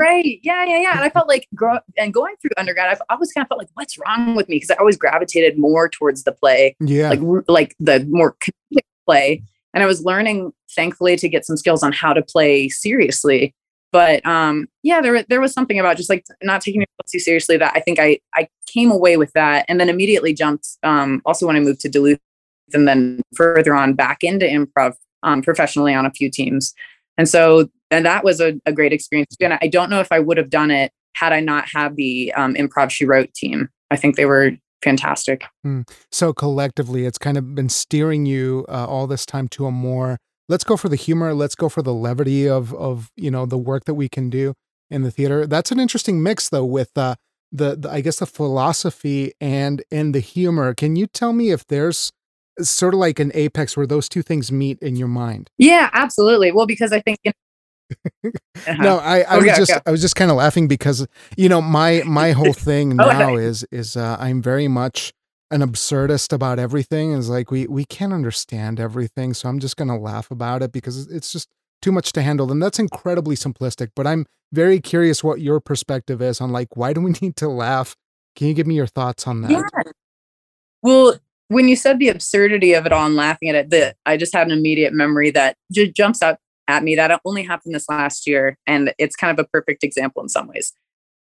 [0.00, 0.40] Right.
[0.42, 0.90] Yeah, yeah, yeah.
[0.92, 3.68] And I felt like grow and going through undergrad, I've always kind of felt like,
[3.74, 4.56] what's wrong with me?
[4.56, 7.10] Because I always gravitated more towards the play Yeah.
[7.10, 9.42] like like the more comedic play
[9.74, 13.54] and i was learning thankfully to get some skills on how to play seriously
[13.92, 17.58] but um yeah there there was something about just like not taking yourself too seriously
[17.58, 21.46] that i think i i came away with that and then immediately jumped um also
[21.46, 22.18] when i moved to duluth
[22.72, 26.74] and then further on back into improv um professionally on a few teams.
[27.18, 29.36] And so and that was a, a great experience.
[29.40, 32.32] And i don't know if i would have done it had i not had the
[32.34, 33.68] um, improv she wrote team.
[33.90, 35.44] I think they were fantastic.
[36.12, 40.18] So collectively it's kind of been steering you uh, all this time to a more
[40.48, 43.58] let's go for the humor let's go for the levity of of you know the
[43.58, 44.54] work that we can do
[44.90, 45.46] in the theater.
[45.46, 47.16] That's an interesting mix though with uh
[47.50, 50.74] the, the i guess the philosophy and and the humor.
[50.74, 52.12] Can you tell me if there's
[52.60, 56.52] sort of like an apex where those two things meet in your mind Yeah, absolutely.
[56.52, 57.18] Well, because I think.
[58.66, 58.82] Uh-huh.
[58.82, 59.80] no i i Oh, was just go.
[59.86, 63.34] i was just kind of laughing because you know my my whole thing Oh, now
[63.34, 63.44] okay.
[63.44, 65.12] is is uh, i'm very much
[65.50, 69.88] an absurdist about everything is like we we can't understand everything so i'm just going
[69.88, 71.48] to laugh about it because it's just
[71.82, 76.22] too much to handle and that's incredibly simplistic but i'm very curious what your perspective
[76.22, 77.94] is on like why do we need to laugh
[78.36, 79.62] can you give me your thoughts on that Yeah.
[80.82, 81.18] Well,
[81.54, 84.34] when you said the absurdity of it all and laughing at it, the I just
[84.34, 86.38] had an immediate memory that jumps out
[86.68, 90.22] at me that only happened this last year, and it's kind of a perfect example
[90.22, 90.72] in some ways.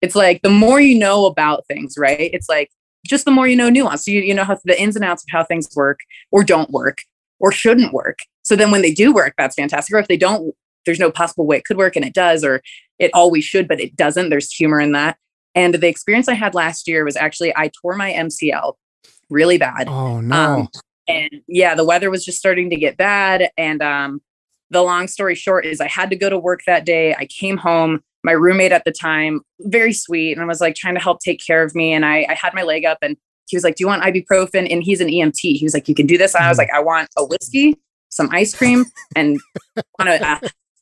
[0.00, 2.30] It's like the more you know about things, right?
[2.32, 2.70] It's like
[3.06, 4.06] just the more you know nuance.
[4.06, 6.98] You you know how the ins and outs of how things work or don't work
[7.40, 8.18] or shouldn't work.
[8.42, 9.94] So then when they do work, that's fantastic.
[9.94, 10.54] Or if they don't,
[10.86, 12.62] there's no possible way it could work and it does, or
[12.98, 14.30] it always should, but it doesn't.
[14.30, 15.16] There's humor in that.
[15.54, 18.74] And the experience I had last year was actually I tore my MCL
[19.30, 19.88] really bad.
[19.88, 20.68] oh no Um,
[21.08, 23.50] and yeah, the weather was just starting to get bad.
[23.56, 24.22] And um,
[24.70, 27.14] the long story short is I had to go to work that day.
[27.14, 28.00] I came home.
[28.22, 31.62] My roommate at the time, very sweet, and was like trying to help take care
[31.62, 31.92] of me.
[31.92, 34.66] And I, I had my leg up, and he was like, "Do you want ibuprofen?"
[34.72, 35.40] And he's an EMT.
[35.40, 36.62] He was like, "You can do this." And I was mm-hmm.
[36.62, 37.76] like, "I want a whiskey,
[38.08, 39.38] some ice cream, and
[40.00, 40.40] on a, a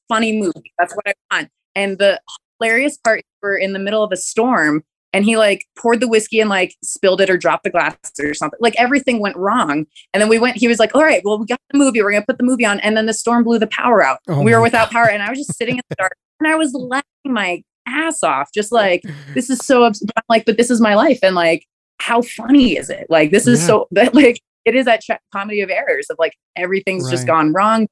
[0.08, 0.72] funny movie.
[0.78, 2.20] That's what I want." And the
[2.60, 6.40] hilarious part, we're in the middle of a storm, and he like poured the whiskey
[6.40, 8.58] and like spilled it or dropped the glass or something.
[8.60, 9.86] Like everything went wrong.
[10.12, 12.02] And then we went, he was like, all right, well, we got the movie.
[12.02, 12.80] We're going to put the movie on.
[12.80, 14.18] And then the storm blew the power out.
[14.28, 14.92] Oh we were without God.
[14.92, 15.10] power.
[15.10, 18.50] And I was just sitting in the dark and I was laughing my ass off,
[18.54, 19.02] just like,
[19.34, 20.04] this is so, abs-.
[20.28, 21.18] like, but this is my life.
[21.22, 21.66] And like,
[22.00, 23.06] how funny is it?
[23.10, 23.66] Like, this is yeah.
[23.66, 27.10] so, that like, it is that ch- comedy of errors of like, everything's right.
[27.10, 27.86] just gone wrong.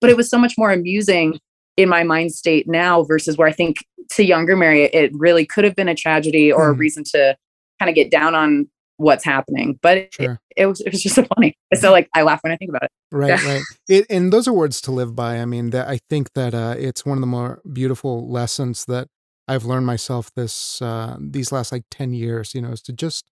[0.00, 1.38] But it was so much more amusing
[1.76, 3.78] in my mind state now versus where I think
[4.12, 6.70] to younger Mary, it really could have been a tragedy or mm.
[6.70, 6.80] a hmm.
[6.80, 7.36] reason to
[7.78, 9.78] kind of get down on what's happening.
[9.82, 10.40] But sure.
[10.56, 11.54] it, it, was it was just so funny.
[11.74, 12.90] So like I laugh when I think about it.
[13.10, 13.46] Right, yeah.
[13.54, 13.62] right.
[13.88, 15.38] It, and those are words to live by.
[15.38, 19.08] I mean, that I think that uh, it's one of the more beautiful lessons that
[19.48, 22.54] I've learned myself this uh, these last like ten years.
[22.54, 23.24] You know, is to just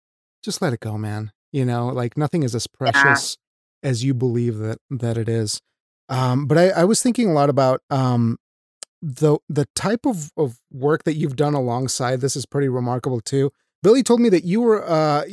[0.43, 1.32] just let it go, man.
[1.51, 3.38] You know, like nothing is as precious
[3.84, 3.89] yeah.
[3.89, 5.62] as you believe that that it is.
[6.12, 8.38] Um, but I, I was thinking a lot about um,
[9.02, 13.52] the the type of, of work that you've done alongside this is pretty remarkable too.
[13.82, 15.24] Billy told me that you were uh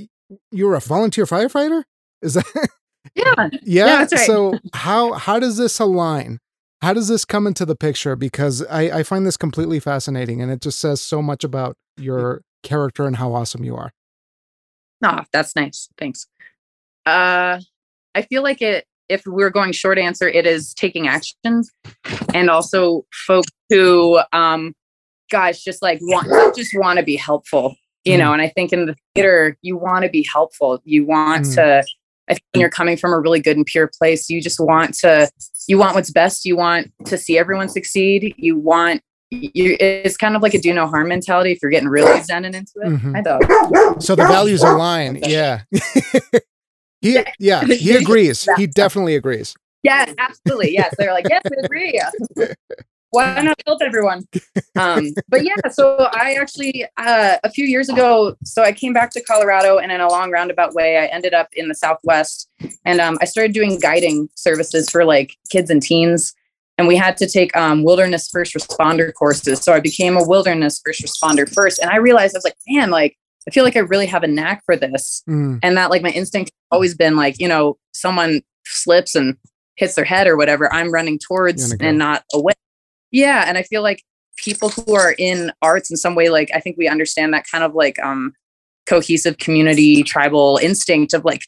[0.51, 1.83] you were a volunteer firefighter.
[2.23, 2.69] Is that
[3.15, 3.87] yeah yeah?
[3.87, 4.11] yeah right.
[4.11, 6.39] So how how does this align?
[6.81, 8.15] How does this come into the picture?
[8.15, 12.43] Because I, I find this completely fascinating, and it just says so much about your
[12.63, 13.91] character and how awesome you are.
[15.01, 15.89] No, oh, that's nice.
[15.99, 16.29] Thanks.
[17.05, 17.61] Uh,
[18.15, 21.71] I feel like it if we're going short answer, it is taking actions
[22.35, 24.75] and also folks who, um,
[25.31, 28.19] guys, just like want just want to be helpful, you mm.
[28.19, 28.33] know.
[28.33, 30.81] And I think in the theater, you want to be helpful.
[30.85, 31.55] You want mm.
[31.57, 31.85] to.
[32.31, 34.95] I think when you're coming from a really good and pure place, you just want
[34.99, 35.31] to.
[35.67, 36.45] You want what's best.
[36.45, 38.35] You want to see everyone succeed.
[38.37, 41.89] You want you it's kind of like a do no harm mentality if you're getting
[41.89, 42.89] really zen into it.
[42.89, 43.17] Mm-hmm.
[43.17, 44.03] I thought.
[44.03, 45.21] So the values align.
[45.25, 45.63] Yeah.
[47.01, 48.49] He yeah, he agrees.
[48.57, 49.55] he definitely agrees.
[49.83, 50.73] Yes, absolutely.
[50.73, 52.01] Yes, they're like, yes, we agree.
[53.11, 54.29] Why not help everyone?
[54.77, 59.11] Um, but yeah, so I actually uh, a few years ago, so I came back
[59.13, 62.51] to Colorado, and in a long roundabout way, I ended up in the Southwest,
[62.85, 66.35] and um, I started doing guiding services for like kids and teens.
[66.77, 69.61] And we had to take um, wilderness first responder courses.
[69.61, 71.81] So I became a wilderness first responder first.
[71.81, 74.29] And I realized I was like, man, like I feel like I really have a
[74.29, 75.23] knack for this.
[75.27, 75.61] Mm.
[75.63, 79.37] And that like my instinct always been like, you know, someone slips and
[79.77, 82.53] hits their head or whatever, I'm running towards and not away.
[83.11, 83.45] Yeah.
[83.47, 84.03] And I feel like
[84.37, 87.65] people who are in arts in some way, like I think we understand that kind
[87.65, 88.35] of like um
[88.87, 91.43] cohesive community tribal instinct of like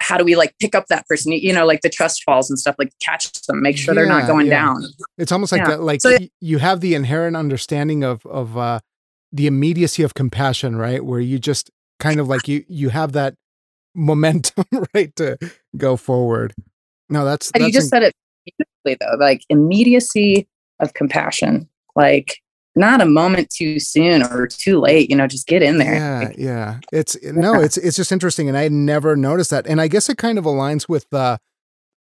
[0.00, 2.58] how do we like pick up that person you know like the trust falls and
[2.58, 4.62] stuff like catch them make sure yeah, they're not going yeah.
[4.62, 4.82] down
[5.18, 5.68] it's almost like yeah.
[5.68, 8.78] that like so, you have the inherent understanding of of uh
[9.32, 11.04] the immediacy of compassion, right?
[11.04, 13.34] Where you just kind of like you you have that
[13.94, 14.64] momentum,
[14.94, 15.38] right, to
[15.76, 16.54] go forward.
[17.10, 18.14] No, that's, that's you just inc- said it
[18.44, 20.48] beautifully though, like immediacy
[20.80, 22.40] of compassion, like
[22.76, 25.94] not a moment too soon or too late, you know, just get in there.
[25.94, 26.80] Yeah, like, yeah.
[26.92, 30.16] It's no, it's it's just interesting, and I never noticed that, and I guess it
[30.16, 31.38] kind of aligns with uh,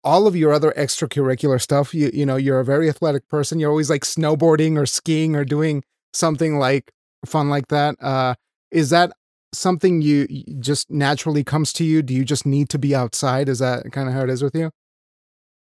[0.05, 1.95] all of your other extracurricular stuff.
[1.95, 3.59] You you know, you're a very athletic person.
[3.59, 6.93] You're always like snowboarding or skiing or doing something like
[7.27, 7.97] fun like that.
[8.01, 8.35] Uh,
[8.71, 9.13] is that
[9.53, 10.27] something you,
[10.61, 12.03] just naturally comes to you?
[12.03, 13.49] Do you just need to be outside?
[13.49, 14.71] Is that kind of how it is with you?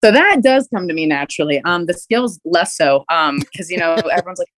[0.05, 1.63] So that does come to me naturally.
[1.65, 3.05] Um, the skills less so.
[3.09, 4.49] Um, because you know everyone's like,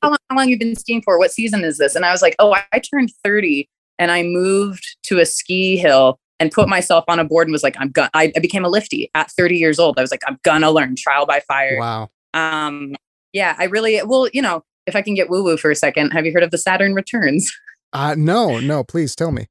[0.00, 1.18] how long, how long you been skiing for?
[1.18, 1.94] What season is this?
[1.94, 5.76] And I was like, oh, I, I turned thirty and I moved to a ski
[5.76, 8.10] hill and put myself on a board and was like, I'm gonna.
[8.14, 9.98] I, I became a lifty at 30 years old.
[9.98, 11.78] I was like, I'm gonna learn trial by fire.
[11.78, 12.08] Wow.
[12.32, 12.96] Um,
[13.32, 16.10] yeah, I really well, you know, if I can get woo woo for a second,
[16.10, 17.52] have you heard of the Saturn returns?
[17.96, 19.46] Uh, no, no, please tell me.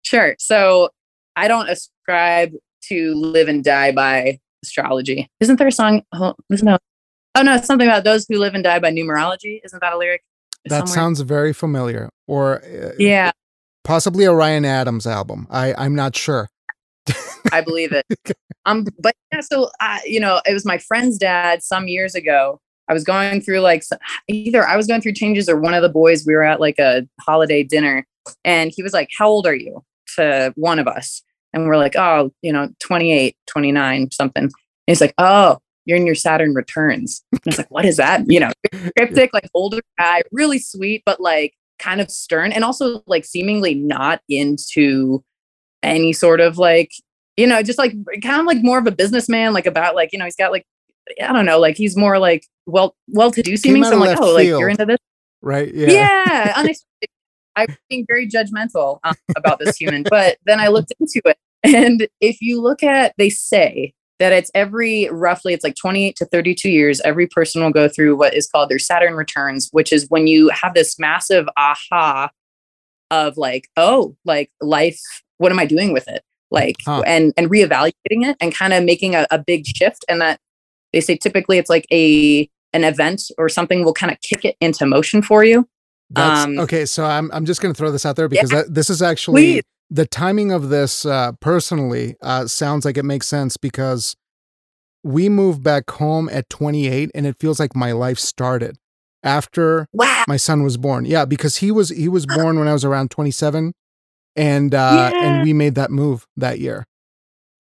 [0.00, 0.34] Sure.
[0.38, 0.88] So
[1.36, 5.28] I don't ascribe to live and die by astrology.
[5.38, 6.04] Isn't there a song?
[6.14, 6.78] Oh, no.
[7.34, 9.60] Oh, no, it's something about those who live and die by numerology.
[9.62, 10.22] Isn't that a lyric?
[10.64, 10.94] That somewhere?
[10.94, 12.08] sounds very familiar.
[12.26, 13.32] Or, uh, yeah.
[13.84, 15.46] Possibly a Ryan Adams album.
[15.50, 16.48] I, I'm not sure.
[17.52, 18.06] I believe it.
[18.64, 22.60] Um, but yeah, so uh, you know, it was my friend's dad some years ago
[22.88, 23.84] I was going through like
[24.28, 26.78] either I was going through changes or one of the boys, we were at like
[26.78, 28.06] a holiday dinner
[28.44, 29.84] and he was like, How old are you?
[30.16, 31.22] to one of us.
[31.52, 34.44] And we're like, Oh, you know, 28, 29, something.
[34.44, 34.52] And
[34.86, 37.22] he's like, Oh, you're in your Saturn returns.
[37.32, 38.24] And I was like, What is that?
[38.28, 38.50] You know,
[38.96, 43.74] cryptic, like older guy, really sweet, but like kind of stern and also like seemingly
[43.74, 45.22] not into
[45.82, 46.92] any sort of like
[47.36, 47.92] you know just like
[48.22, 50.64] kind of like more of a businessman like about like you know he's got like
[51.22, 54.18] i don't know like he's more like well well to do seeming so i'm like
[54.20, 54.98] oh like you're into this?
[55.40, 55.90] Right yeah.
[55.90, 57.08] Yeah unexpected
[57.56, 61.36] i was being very judgmental um, about this human but then i looked into it
[61.64, 66.24] and if you look at they say that it's every roughly it's like 28 to
[66.26, 70.06] 32 years every person will go through what is called their saturn returns which is
[70.08, 72.30] when you have this massive aha
[73.10, 75.00] of like oh like life
[75.42, 76.22] what am i doing with it?
[76.50, 77.02] Like huh.
[77.06, 80.38] and and reevaluating it and kind of making a, a big shift and that
[80.92, 84.56] they say typically it's like a an event or something will kind of kick it
[84.60, 85.68] into motion for you
[86.16, 88.74] um, okay so i'm i'm just going to throw this out there because yeah, that,
[88.74, 89.62] this is actually please.
[89.90, 94.14] the timing of this uh, personally uh, sounds like it makes sense because
[95.04, 98.76] we moved back home at 28 and it feels like my life started
[99.24, 100.24] after wow.
[100.28, 103.10] my son was born yeah because he was he was born when i was around
[103.10, 103.72] 27
[104.36, 105.24] and uh yeah.
[105.24, 106.86] and we made that move that year.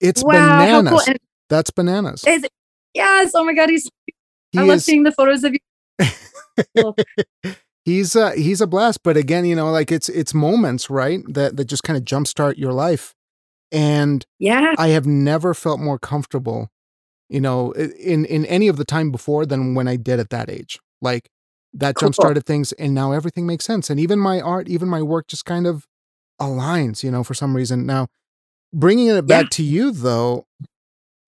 [0.00, 1.04] It's wow, bananas.
[1.04, 1.14] Cool.
[1.48, 2.24] That's bananas.
[2.94, 3.32] Yes.
[3.34, 3.88] Oh my god, he's.
[4.52, 6.94] He I love seeing the photos of you.
[7.84, 11.56] he's uh he's a blast, but again, you know, like it's it's moments, right, that
[11.56, 13.14] that just kind of jumpstart your life.
[13.72, 16.70] And yeah, I have never felt more comfortable,
[17.28, 20.50] you know, in in any of the time before than when I did at that
[20.50, 20.80] age.
[21.00, 21.30] Like
[21.72, 22.06] that cool.
[22.06, 23.90] jump started things, and now everything makes sense.
[23.90, 25.86] And even my art, even my work, just kind of
[26.40, 27.86] aligns, you know, for some reason.
[27.86, 28.08] Now,
[28.72, 29.48] bringing it back yeah.
[29.52, 30.46] to you though,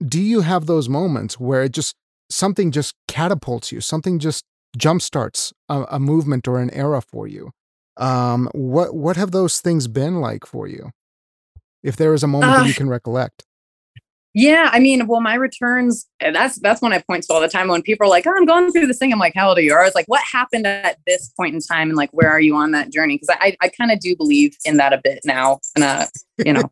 [0.03, 1.97] do you have those moments where it just
[2.31, 4.45] something just catapults you, something just
[4.77, 7.53] jumpstarts a, a movement or an era for you?
[7.97, 10.91] Um, what what have those things been like for you?
[11.83, 13.45] If there is a moment uh, that you can recollect.
[14.35, 17.49] Yeah, I mean, well, my returns, eh, that's that's when I point to all the
[17.49, 19.13] time when people are like, oh, I'm going through this thing.
[19.13, 19.75] I'm like, how old are you?
[19.75, 21.91] Or I was like, what happened at this point in time?
[21.91, 23.19] And like, where are you on that journey?
[23.19, 25.61] Because I, I kind of do believe in that a bit now.
[25.75, 26.07] And uh,
[26.47, 26.63] you know,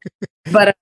[0.51, 0.73] but uh,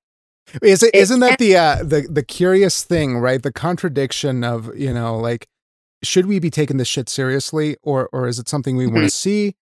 [0.63, 3.43] is it isn't that the uh the the curious thing, right?
[3.43, 5.47] The contradiction of, you know, like,
[6.03, 8.95] should we be taking this shit seriously or or is it something we mm-hmm.
[8.95, 9.57] want to see?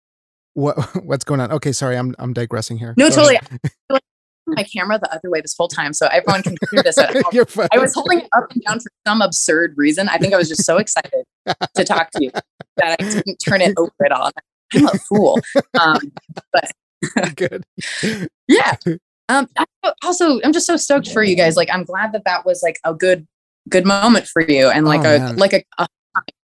[0.54, 1.52] What what's going on?
[1.52, 2.94] Okay, sorry, I'm I'm digressing here.
[2.96, 3.38] No, totally
[4.46, 6.98] my camera the other way this whole time, so everyone can hear this.
[6.98, 10.08] I was holding it up and down for some absurd reason.
[10.08, 11.24] I think I was just so excited
[11.74, 12.30] to talk to you
[12.76, 14.30] that I didn't turn it over at all.
[14.74, 15.38] I'm a fool.
[15.78, 16.00] Um,
[16.52, 16.72] but
[17.36, 17.64] good.
[18.48, 18.76] yeah.
[19.32, 19.48] Um,
[20.02, 21.56] also, I'm just so stoked for you guys.
[21.56, 23.26] Like, I'm glad that that was like a good,
[23.68, 25.36] good moment for you, and like oh, a man.
[25.36, 25.86] like a, a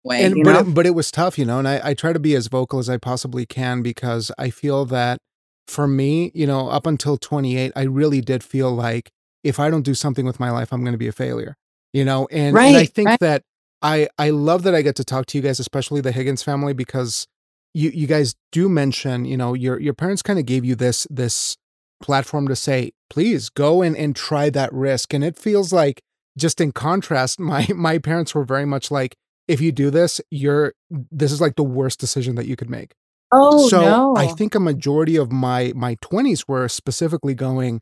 [0.04, 0.24] way.
[0.24, 1.58] And, but it, but it was tough, you know.
[1.58, 4.84] And I, I try to be as vocal as I possibly can because I feel
[4.86, 5.18] that
[5.66, 9.10] for me, you know, up until 28, I really did feel like
[9.42, 11.56] if I don't do something with my life, I'm going to be a failure,
[11.92, 12.28] you know?
[12.30, 13.20] And, right, and I think right.
[13.20, 13.42] that
[13.82, 16.72] I, I love that I get to talk to you guys, especially the Higgins family,
[16.72, 17.26] because
[17.74, 21.06] you, you guys do mention, you know, your, your parents kind of gave you this,
[21.10, 21.56] this
[22.00, 25.14] platform to say, please go and, and try that risk.
[25.14, 26.02] And it feels like
[26.36, 29.16] just in contrast, my, my parents were very much like,
[29.48, 32.94] if you do this, you're, this is like the worst decision that you could make.
[33.32, 34.16] Oh, so no.
[34.16, 37.80] I think a majority of my my 20s were specifically going,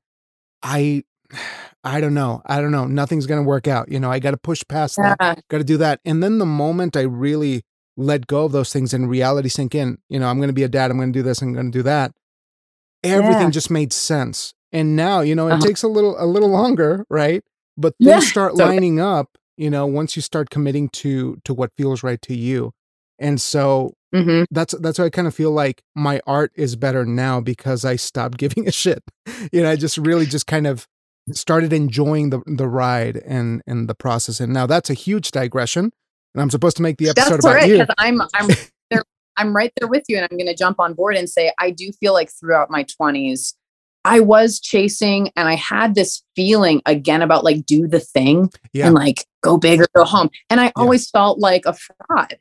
[0.62, 1.05] I
[1.85, 2.42] I don't know.
[2.46, 2.87] I don't know.
[2.87, 3.90] Nothing's going to work out.
[3.90, 5.14] You know, I got to push past yeah.
[5.20, 5.42] that.
[5.48, 6.00] Got to do that.
[6.05, 7.62] And then the moment I really
[7.96, 10.62] let go of those things and reality sink in, you know, I'm going to be
[10.62, 10.90] a dad.
[10.90, 11.42] I'm going to do this.
[11.42, 12.12] I'm going to do that.
[13.04, 13.50] Everything yeah.
[13.50, 14.54] just made sense.
[14.72, 15.62] And now, you know, it uh-huh.
[15.66, 17.42] takes a little a little longer, right?
[17.76, 21.70] But things yeah, start lining up, you know, once you start committing to to what
[21.76, 22.72] feels right to you.
[23.18, 24.44] And so Mm-hmm.
[24.50, 27.96] That's that's why I kind of feel like my art is better now because I
[27.96, 29.02] stopped giving a shit.
[29.52, 30.86] You know, I just really just kind of
[31.32, 34.40] started enjoying the the ride and and the process.
[34.40, 35.90] And now that's a huge digression.
[36.34, 37.78] And I'm supposed to make the episode that's about right, you.
[37.78, 38.48] Because I'm I'm
[38.90, 39.02] there,
[39.36, 41.70] I'm right there with you, and I'm going to jump on board and say I
[41.70, 43.54] do feel like throughout my 20s.
[44.06, 48.84] I was chasing and I had this feeling again about like do the thing yeah.
[48.84, 50.28] and like go big or go home.
[50.50, 50.72] And I yeah.
[50.76, 52.36] always felt like a fraud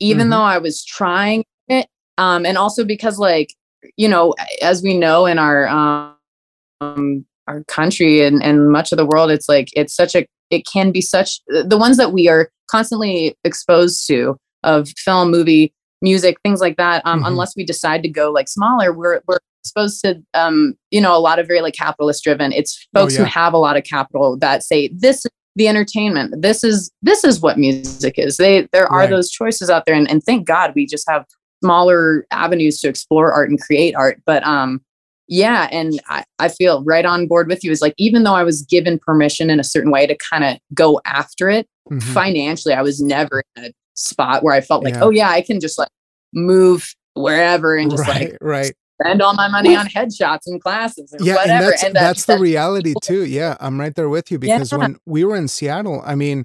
[0.00, 0.30] even mm-hmm.
[0.30, 1.86] though I was trying it.
[2.18, 3.54] Um, and also because like,
[3.96, 9.06] you know, as we know in our um our country and, and much of the
[9.06, 12.50] world, it's like it's such a it can be such the ones that we are
[12.68, 17.02] constantly exposed to of film, movie, music, things like that.
[17.06, 17.26] Um, mm-hmm.
[17.26, 21.20] unless we decide to go like smaller, we're we're exposed to um, you know, a
[21.20, 22.52] lot of very like capitalist driven.
[22.52, 23.24] It's oh, folks oh, yeah.
[23.24, 27.24] who have a lot of capital that say this is the entertainment this is this
[27.24, 29.10] is what music is they there are right.
[29.10, 31.26] those choices out there and, and thank god we just have
[31.62, 34.80] smaller avenues to explore art and create art but um
[35.26, 38.44] yeah and I, I feel right on board with you is like even though i
[38.44, 41.98] was given permission in a certain way to kind of go after it mm-hmm.
[42.12, 45.02] financially i was never in a spot where i felt like yeah.
[45.04, 45.88] oh yeah i can just like
[46.32, 51.12] move wherever and just right, like right spend all my money on headshots and classes
[51.18, 51.52] or yeah, whatever.
[51.64, 53.24] and that's and that's the reality too.
[53.24, 54.78] Yeah, I'm right there with you because Yeah.
[54.78, 56.44] when we were in Seattle, I mean,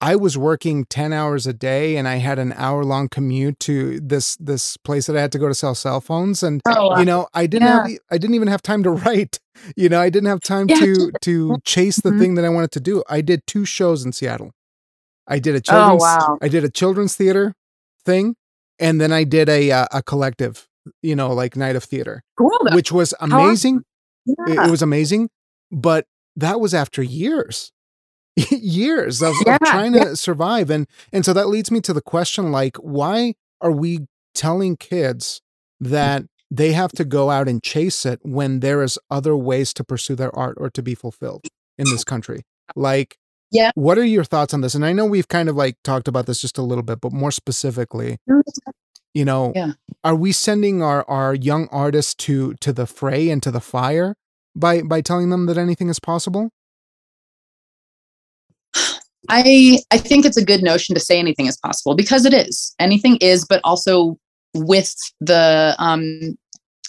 [0.00, 3.98] I was working 10 hours a day and I had an hour long commute to
[3.98, 7.04] this this place that I had to go to sell cell phones and Oh, you
[7.04, 7.88] know, I didn't Yeah.
[7.88, 9.40] have I didn't even have time to write.
[9.74, 10.78] You know, I didn't have time Yeah.
[10.78, 12.18] to to chase the Mhm.
[12.20, 13.02] thing that I wanted to do.
[13.10, 14.52] I did two shows in Seattle.
[15.28, 16.38] I did a oh children's wow.
[16.42, 17.54] I did a children's theater
[18.04, 18.36] thing
[18.78, 20.68] and then I did a uh, a collective,
[21.02, 22.50] you know, like night of theater, Cool.
[22.72, 23.82] which was amazing
[24.26, 24.66] it, Yeah.
[24.66, 25.30] it was amazing
[25.70, 27.72] but that was after years
[28.50, 32.02] years of, of Yeah, trying to survive and and so that leads me to the
[32.02, 35.40] question like why are we telling kids
[35.80, 39.82] that they have to go out and chase it when there is other ways to
[39.84, 41.46] pursue their art or to be fulfilled
[41.78, 42.42] in this country
[42.74, 43.16] like
[43.50, 43.70] Yeah.
[43.74, 46.26] what are your thoughts on this and i know we've kind of like talked about
[46.26, 48.18] this just a little bit but more specifically
[49.14, 49.72] you know Yeah.
[50.04, 54.16] are we sending our our young artists to to the fray and to the fire
[54.54, 56.50] by by telling them that anything is possible
[59.28, 62.74] I I think it's a good notion to say anything is possible because it is.
[62.78, 64.18] Anything is, but also
[64.54, 66.38] with the um,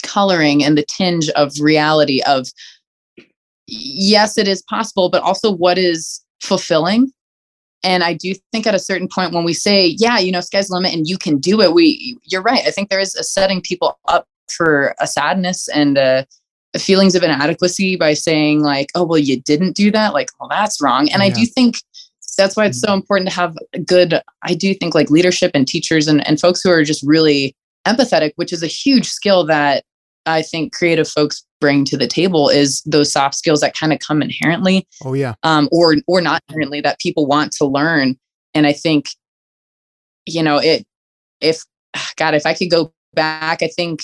[0.03, 2.47] coloring and the tinge of reality of
[3.65, 7.11] yes, it is possible, but also what is fulfilling.
[7.83, 10.67] And I do think at a certain point when we say, yeah, you know, sky's
[10.67, 12.65] the limit and you can do it, we you're right.
[12.65, 16.23] I think there is a setting people up for a sadness and uh
[16.77, 20.13] feelings of inadequacy by saying like, oh well, you didn't do that.
[20.13, 21.09] Like, well, that's wrong.
[21.09, 21.77] And I do think
[22.37, 25.67] that's why it's so important to have a good i do think like leadership and
[25.67, 29.83] teachers and, and folks who are just really empathetic which is a huge skill that
[30.25, 33.99] i think creative folks bring to the table is those soft skills that kind of
[33.99, 35.33] come inherently oh yeah.
[35.43, 38.15] um, or or not inherently that people want to learn.
[38.53, 39.09] And i think
[40.25, 40.85] you know it
[41.41, 41.63] if
[42.15, 44.01] god if i could go back i think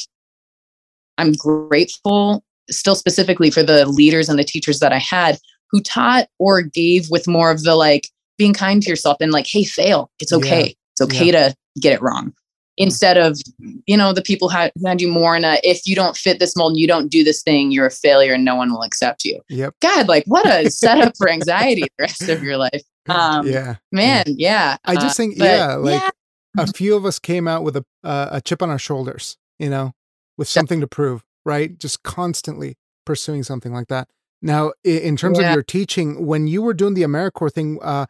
[1.18, 5.40] i'm grateful still specifically for the leaders and the teachers that i had
[5.72, 9.48] who taught or gave with more of the like being kind to yourself and like
[9.48, 10.12] hey fail.
[10.20, 10.76] It's okay.
[10.94, 12.34] It's okay to get it wrong
[12.78, 13.40] instead of
[13.86, 16.40] you know the people had, who had you more in a if you don't fit
[16.40, 18.84] this mold and you don't do this thing you're a failure and no one will
[18.84, 19.40] accept you.
[19.50, 19.76] Yep.
[19.82, 22.82] God like what a setup for anxiety the rest of your life.
[23.08, 23.76] Um yeah.
[23.92, 27.64] man yeah i uh, just think yeah like yeah, a few of us came out
[27.64, 29.92] with a uh, a chip on our shoulders you know
[30.38, 31.78] with something to prove right?
[31.78, 34.08] Just constantly pursuing something like that.
[34.42, 38.08] Now in terms of your teaching when you were doing the americorps thing uh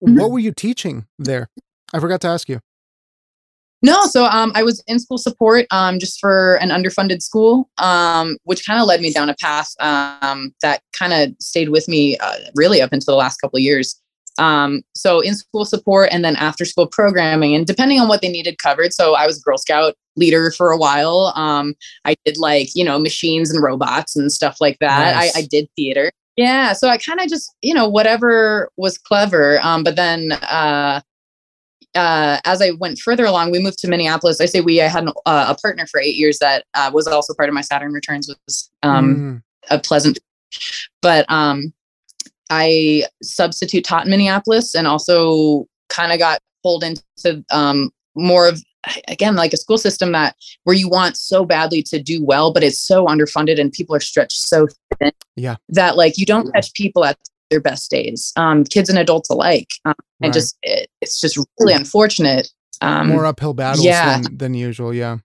[0.00, 1.48] what were you teaching there?
[1.94, 2.60] I forgot to ask you
[3.82, 8.38] No, so um, I was in school support um, just for an underfunded school, um,
[8.44, 12.16] which kind of led me down a path um, that kind of stayed with me
[12.18, 14.00] uh, really up until the last couple of years.
[14.38, 18.28] Um, so in school support and then after school programming, and depending on what they
[18.28, 18.92] needed covered.
[18.92, 21.32] So I was Girl Scout leader for a while.
[21.36, 25.14] Um, I did like you know machines and robots and stuff like that.
[25.14, 25.36] Nice.
[25.36, 26.10] I, I did theater.
[26.36, 29.58] Yeah, so I kind of just you know whatever was clever.
[29.62, 31.00] Um, but then uh,
[31.96, 34.40] uh, as I went further along, we moved to Minneapolis.
[34.40, 37.06] I say we, I had an, uh, a partner for eight years that uh, was
[37.06, 40.18] also part of my Saturn returns was um, Mm, a pleasant,
[41.02, 41.72] but um,
[42.50, 48.62] I substitute taught in Minneapolis and also kind of got pulled into um, more of,
[49.08, 52.62] again, like a school system that where you want so badly to do well, but
[52.62, 55.56] it's so underfunded and people are stretched so thin Yeah.
[55.70, 57.18] that like you don't catch people at
[57.50, 59.68] their best days, um, kids and adults alike.
[59.84, 62.48] Um, and just, it, it's just really unfortunate.
[62.80, 64.20] Um, more uphill battles yeah.
[64.20, 65.18] than, than usual yeah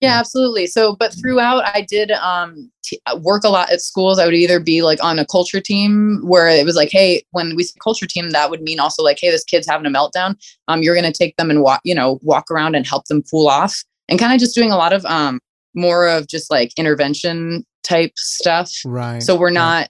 [0.00, 0.66] yeah, absolutely.
[0.66, 4.18] So, but throughout, I did um, t- work a lot at schools.
[4.18, 7.54] I would either be like on a culture team where it was like, hey, when
[7.54, 10.36] we say culture team, that would mean also like, hey, this kid's having a meltdown.
[10.68, 13.22] Um, you're going to take them and walk, you know, walk around and help them
[13.30, 15.38] cool off, and kind of just doing a lot of um,
[15.74, 18.72] more of just like intervention type stuff.
[18.86, 19.54] right So we're right.
[19.54, 19.88] not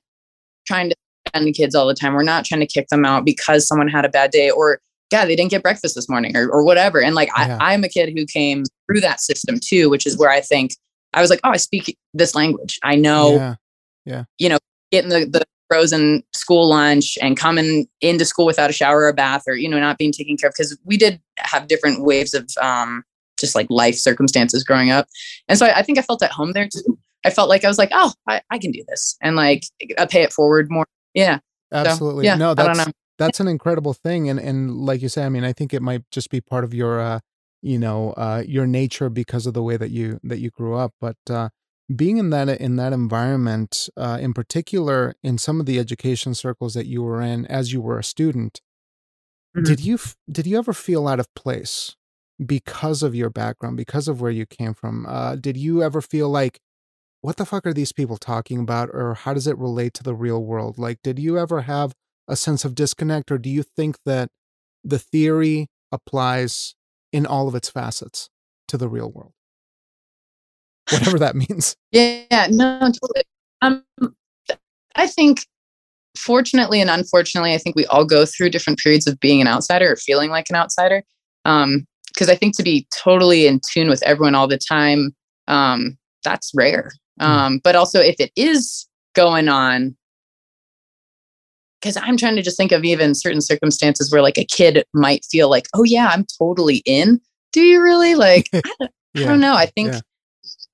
[0.66, 0.96] trying to
[1.34, 2.14] send kids all the time.
[2.14, 4.80] We're not trying to kick them out because someone had a bad day or
[5.12, 7.02] yeah, they didn't get breakfast this morning or, or whatever.
[7.02, 7.58] And like Yeah.
[7.60, 10.72] I, I'm a kid who came through that system too, which is where I think
[11.14, 12.78] I was like, oh, I speak this language.
[12.84, 13.54] I know, yeah
[14.04, 14.24] yeah.
[14.38, 14.58] you know,
[14.90, 19.14] getting the, the frozen school lunch and coming into school without a shower or a
[19.14, 20.54] bath or, you know, not being taken care of.
[20.54, 23.04] Cause we did have different waves of um
[23.38, 25.06] just like life circumstances growing up.
[25.48, 26.98] And so I, I think I felt at home there too.
[27.24, 29.64] I felt like I was like, oh, I, I can do this and like
[29.98, 30.86] I pay it forward more.
[31.14, 31.38] Yeah.
[31.72, 32.92] absolutely yeah, no I don't that's know.
[33.18, 36.02] that's an incredible thing and and like you say i mean i think it might
[36.10, 37.20] just be part of your uh
[37.62, 40.92] you know uh your nature because of the way that you that you grew up
[41.00, 41.48] but uh
[41.94, 46.74] being in that in that environment uh in particular in some of the education circles
[46.74, 48.60] that you were in as you were a student
[49.56, 49.64] Mhm.
[49.64, 51.96] did you f- did you ever feel out of place
[52.46, 55.04] because of your background, because of where you came from.
[55.06, 56.58] Uh, did you ever feel like,
[57.22, 60.14] what the fuck are these people talking about, or how does it relate to the
[60.14, 60.78] real world?
[60.78, 61.94] Like, did you ever have
[62.26, 64.30] a sense of disconnect, or do you think that
[64.82, 66.74] the theory applies
[67.12, 68.30] in all of its facets
[68.68, 69.32] to the real world?
[70.90, 71.76] Whatever that means.
[71.92, 72.90] Yeah, no.
[73.62, 73.84] Um,
[74.94, 75.46] I think
[76.16, 79.92] fortunately and unfortunately, I think we all go through different periods of being an outsider
[79.92, 81.02] or feeling like an outsider.
[81.44, 85.14] Um, because I think to be totally in tune with everyone all the time,
[85.46, 86.90] um, that's rare.
[87.18, 87.26] Hmm.
[87.26, 89.96] Um, but also if it is going on,
[91.80, 95.24] because I'm trying to just think of even certain circumstances where like a kid might
[95.24, 97.20] feel like, oh yeah, I'm totally in.
[97.52, 98.48] Do you really like?
[98.54, 99.24] I don't, yeah.
[99.24, 99.54] I don't know.
[99.54, 99.94] I think,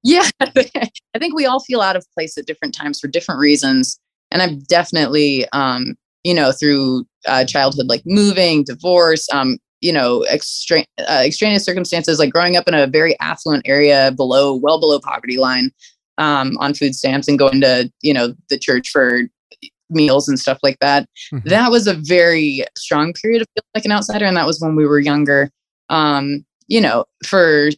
[0.02, 0.50] yeah, yeah
[1.14, 3.98] I think we all feel out of place at different times for different reasons.
[4.30, 10.22] And I'm definitely, um, you know, through uh, childhood, like moving, divorce, um, you know,
[10.22, 14.98] extra- uh, extraneous circumstances, like growing up in a very affluent area below, well below
[14.98, 15.70] poverty line,
[16.18, 19.22] um, on food stamps and going to, you know, the church for
[19.88, 21.08] meals and stuff like that.
[21.32, 21.48] Mm-hmm.
[21.48, 24.24] That was a very strong period of feeling like an outsider.
[24.24, 25.50] And that was when we were younger,
[25.90, 27.68] um, you know, for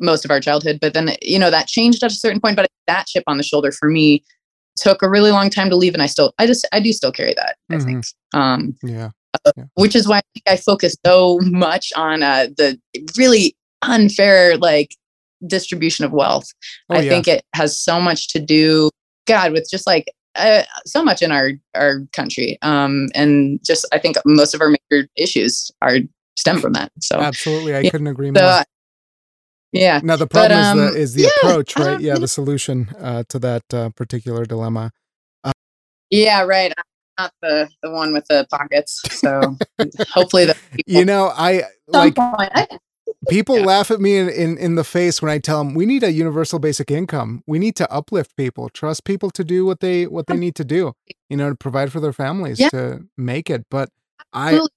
[0.00, 0.78] most of our childhood.
[0.80, 2.56] But then, you know, that changed at a certain point.
[2.56, 4.24] But that chip on the shoulder for me
[4.76, 5.94] took a really long time to leave.
[5.94, 7.80] And I still, I just, I do still carry that, mm-hmm.
[7.80, 8.04] I think.
[8.32, 9.10] Um, yeah.
[9.44, 9.64] Uh, yeah.
[9.74, 12.80] Which is why I think I focus so much on uh, the
[13.16, 14.96] really unfair, like,
[15.46, 16.46] distribution of wealth.
[16.90, 17.10] Oh, I yeah.
[17.10, 18.90] think it has so much to do,
[19.26, 23.98] God, with just like uh, so much in our our country, um, and just I
[23.98, 25.98] think most of our major issues are
[26.36, 26.90] stem from that.
[27.00, 27.90] So absolutely, I yeah.
[27.90, 28.42] couldn't agree more.
[28.42, 28.62] So,
[29.72, 30.00] yeah.
[30.02, 32.00] Now the problem but, um, is the is the yeah, approach, right?
[32.00, 34.92] yeah, the solution uh, to that uh, particular dilemma.
[35.42, 35.52] Uh,
[36.10, 36.72] yeah, right.
[36.76, 36.84] I'm
[37.18, 39.02] not the the one with the pockets.
[39.10, 39.56] So
[40.10, 42.14] hopefully, the you know, I like.
[42.14, 42.68] Point, I,
[43.28, 43.66] people yeah.
[43.66, 46.12] laugh at me in, in, in the face when I tell them we need a
[46.12, 47.42] universal basic income.
[47.46, 50.64] We need to uplift people, trust people to do what they what they need to
[50.64, 50.92] do,
[51.28, 52.68] you know, to provide for their families yeah.
[52.70, 53.66] to make it.
[53.70, 53.90] But
[54.32, 54.68] I people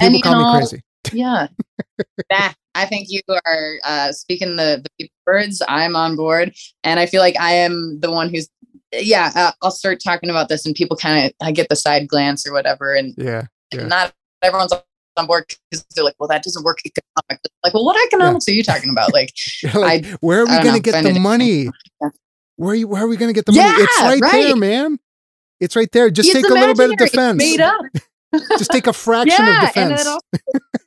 [0.00, 0.82] and, call know, me crazy.
[1.12, 1.48] Yeah.
[2.30, 5.62] nah, I think you are uh, speaking the, the words.
[5.68, 6.54] I'm on board.
[6.84, 8.48] And I feel like I am the one who's,
[8.92, 12.08] yeah, uh, I'll start talking about this and people kind of, I get the side
[12.08, 12.94] glance or whatever.
[12.94, 13.86] And yeah, yeah.
[13.86, 14.12] not
[14.42, 14.72] everyone's
[15.18, 17.50] on board because they're like, well, that doesn't work economically.
[17.64, 18.52] Like, well, what economics yeah.
[18.52, 19.12] are you talking about?
[19.12, 19.32] Like,
[19.74, 21.68] like I, where are we going to get the money?
[22.56, 23.68] Where are, you, where are we going to get the money?
[23.68, 24.98] it's right, right, there, man.
[25.60, 26.10] It's right there.
[26.10, 27.38] Just it's take a little bit of defense.
[27.38, 27.80] made up.
[28.58, 30.06] Just take a fraction yeah, of defense.
[30.06, 30.20] Also,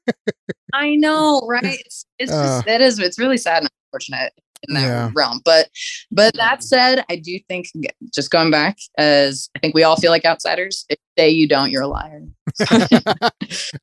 [0.74, 1.64] I know, right?
[1.64, 4.32] It's, it's uh, just, it is, it's really sad and unfortunate
[4.68, 5.12] in that yeah.
[5.14, 5.42] realm.
[5.44, 5.70] But
[6.12, 7.68] but that said, I do think
[8.14, 10.86] just going back as I think we all feel like outsiders.
[10.90, 12.24] If say you don't, you're a liar.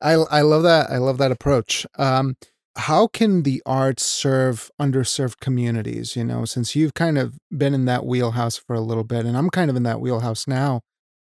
[0.01, 0.91] I I love that.
[0.91, 1.87] I love that approach.
[1.97, 2.37] Um,
[2.77, 6.17] how can the arts serve underserved communities?
[6.17, 9.37] You know, since you've kind of been in that wheelhouse for a little bit, and
[9.37, 10.83] I'm kind of in that wheelhouse now,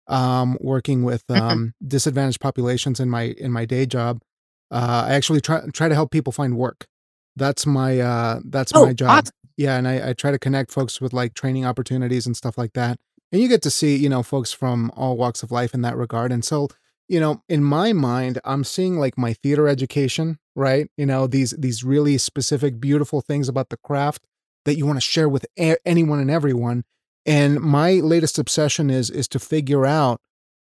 [0.07, 1.41] um, working with mm-hmm.
[1.47, 4.21] um, disadvantaged populations in my in my day job.
[4.71, 6.87] Uh, I actually try try to help people find work.
[7.35, 9.09] That's my uh, that's oh, my job.
[9.09, 9.33] Awesome.
[9.57, 12.73] Yeah, and I, I try to connect folks with like training opportunities and stuff like
[12.73, 12.99] that.
[13.31, 15.95] And you get to see, you know, folks from all walks of life in that
[15.95, 16.31] regard.
[16.31, 16.67] And so,
[17.07, 20.89] you know, in my mind, I'm seeing like my theater education, right?
[20.97, 24.25] You know, these these really specific, beautiful things about the craft
[24.65, 26.83] that you want to share with a- anyone and everyone.
[27.25, 30.19] And my latest obsession is is to figure out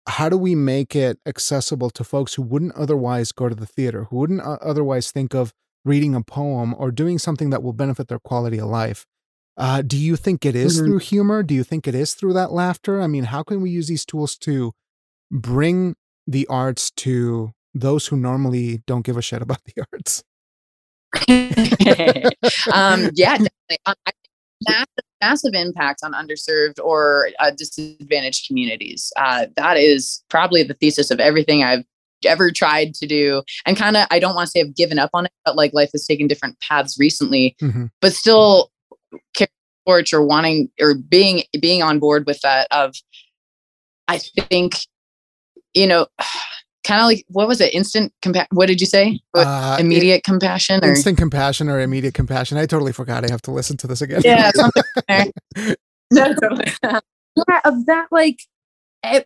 [0.07, 4.05] how do we make it accessible to folks who wouldn't otherwise go to the theater,
[4.05, 5.53] who wouldn't otherwise think of
[5.89, 9.05] reading a poem or doing something that will benefit their quality of life.
[9.57, 10.85] Uh, do you think it is mm-hmm.
[10.85, 11.41] through humor?
[11.43, 13.01] Do you think it is through that laughter?
[13.01, 14.71] I mean, how can we use these tools to
[15.31, 15.95] bring
[16.27, 20.23] the arts to those who normally don't give a shit about the arts?
[22.73, 23.79] um, yeah, definitely.
[23.85, 23.95] Um,
[24.67, 29.11] massive, massive impact on underserved or uh, disadvantaged communities.
[29.17, 31.83] Uh, that is probably the thesis of everything I've
[32.25, 33.43] ever tried to do.
[33.65, 35.73] And kind of i don't want to say i've given up on it but like
[35.73, 37.55] life has taken different paths recently.
[37.61, 37.85] Mm-hmm.
[38.01, 38.71] but still
[39.87, 42.93] torch or wanting or being being on board with that of
[44.07, 44.73] i think
[45.73, 46.07] you know
[46.85, 47.73] kind of like what was it?
[47.73, 49.19] Instant compa- what did you say?
[49.35, 52.57] Uh, immediate it, compassion or instant compassion or immediate compassion?
[52.57, 53.23] I totally forgot.
[53.25, 54.21] I have to listen to this again.
[54.23, 54.51] Yeah
[56.11, 56.71] no, totally.
[56.83, 56.99] yeah
[57.65, 58.39] of that like
[59.03, 59.25] it, I don't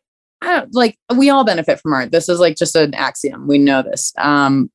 [0.72, 2.12] like we all benefit from art.
[2.12, 3.48] This is like just an axiom.
[3.48, 4.14] We know this.
[4.18, 4.72] Um,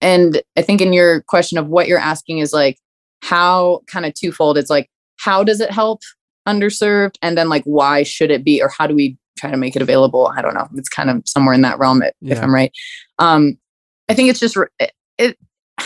[0.00, 2.78] and I think in your question of what you're asking is like
[3.22, 4.58] how kind of twofold.
[4.58, 6.02] It's like how does it help
[6.48, 9.76] underserved, and then like why should it be, or how do we try to make
[9.76, 10.32] it available?
[10.36, 10.68] I don't know.
[10.74, 12.34] It's kind of somewhere in that realm, if, yeah.
[12.34, 12.72] if I'm right.
[13.18, 13.58] Um,
[14.08, 15.38] I think it's just it, it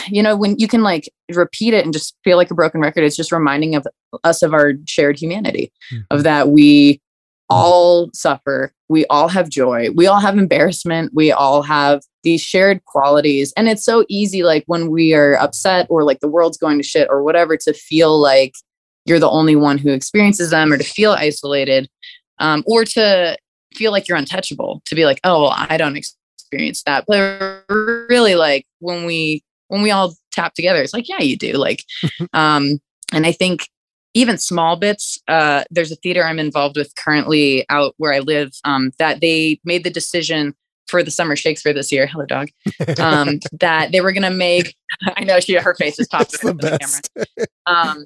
[0.09, 3.03] you know, when you can like repeat it and just feel like a broken record,
[3.03, 3.85] it's just reminding of
[4.23, 6.03] us of our shared humanity, mm-hmm.
[6.11, 7.01] of that we
[7.49, 12.83] all suffer, we all have joy, we all have embarrassment, we all have these shared
[12.85, 13.53] qualities.
[13.55, 16.83] And it's so easy, like when we are upset or like the world's going to
[16.83, 18.53] shit or whatever, to feel like
[19.05, 21.89] you're the only one who experiences them or to feel isolated
[22.39, 23.37] um, or to
[23.73, 27.05] feel like you're untouchable, to be like, oh, well, I don't experience that.
[27.07, 31.53] But really, like when we when we all tap together, it's like, yeah, you do.
[31.53, 31.83] Like,
[32.33, 32.79] um,
[33.13, 33.69] and I think
[34.17, 35.19] even small bits.
[35.27, 39.59] Uh, there's a theater I'm involved with currently out where I live um, that they
[39.63, 40.55] made the decision
[40.87, 42.07] for the summer Shakespeare this year.
[42.07, 42.49] Hello, dog.
[42.99, 44.75] Um, that they were going to make.
[45.15, 47.47] I know she her face is popping the, the camera.
[47.67, 48.05] Um,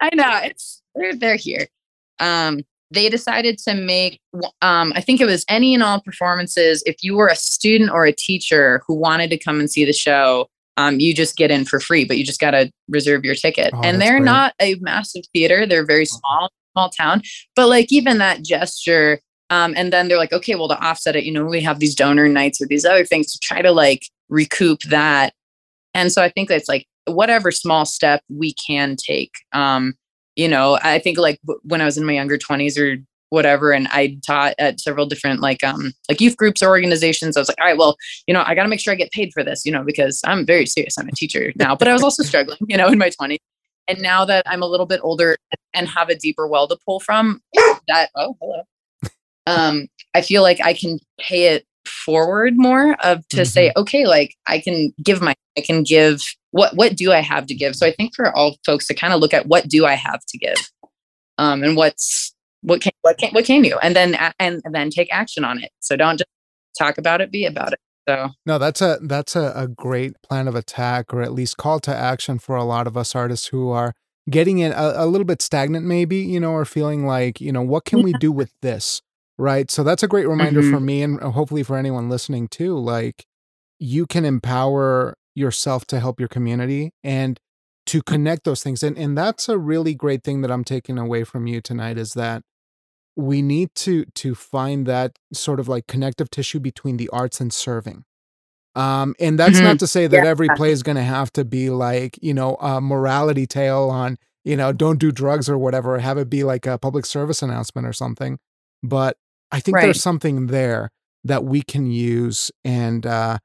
[0.00, 1.66] I know it's they're they're here.
[2.20, 2.60] Um,
[2.90, 4.18] they decided to make
[4.62, 8.06] um, i think it was any and all performances if you were a student or
[8.06, 10.48] a teacher who wanted to come and see the show
[10.78, 13.70] um, you just get in for free, but you just got to reserve your ticket.
[13.74, 14.24] Oh, and they're great.
[14.24, 17.22] not a massive theater; they're very small, small town.
[17.56, 19.20] But like even that gesture,
[19.50, 21.96] um, and then they're like, okay, well to offset it, you know, we have these
[21.96, 25.32] donor nights or these other things to try to like recoup that.
[25.94, 29.32] And so I think that's like whatever small step we can take.
[29.52, 29.94] Um,
[30.36, 33.88] you know, I think like when I was in my younger 20s or whatever and
[33.90, 37.36] i taught at several different like um like youth groups or organizations.
[37.36, 39.12] I was like all right well you know i got to make sure i get
[39.12, 40.96] paid for this you know because i'm very serious.
[40.98, 43.38] I'm a teacher now but i was also struggling you know in my 20s
[43.86, 45.36] and now that i'm a little bit older
[45.74, 47.40] and have a deeper well to pull from
[47.88, 48.62] that oh hello.
[49.46, 53.44] Um i feel like i can pay it forward more of to mm-hmm.
[53.44, 57.46] say okay like i can give my i can give what what do i have
[57.46, 57.76] to give?
[57.76, 60.20] So i think for all folks to kind of look at what do i have
[60.26, 60.56] to give
[61.38, 63.78] um and what's what can what can what can you?
[63.78, 65.70] And then and, and then take action on it.
[65.80, 66.30] So don't just
[66.78, 67.80] talk about it be about it.
[68.08, 71.80] So no that's a that's a, a great plan of attack or at least call
[71.80, 73.92] to action for a lot of us artists who are
[74.30, 77.62] getting in a, a little bit stagnant maybe you know or feeling like you know
[77.62, 79.02] what can we do with this
[79.38, 79.70] right?
[79.70, 80.74] So that's a great reminder mm-hmm.
[80.74, 83.24] for me and hopefully for anyone listening too like
[83.78, 87.38] you can empower yourself to help your community and
[87.88, 91.24] to connect those things and and that's a really great thing that I'm taking away
[91.24, 92.42] from you tonight is that
[93.16, 97.52] we need to to find that sort of like connective tissue between the arts and
[97.52, 98.04] serving
[98.74, 99.64] um, and that's mm-hmm.
[99.64, 100.30] not to say that yeah.
[100.30, 104.18] every play is going to have to be like you know a morality tale on
[104.44, 107.86] you know don't do drugs or whatever have it be like a public service announcement
[107.86, 108.38] or something
[108.82, 109.16] but
[109.50, 109.84] i think right.
[109.84, 110.90] there's something there
[111.24, 113.38] that we can use and uh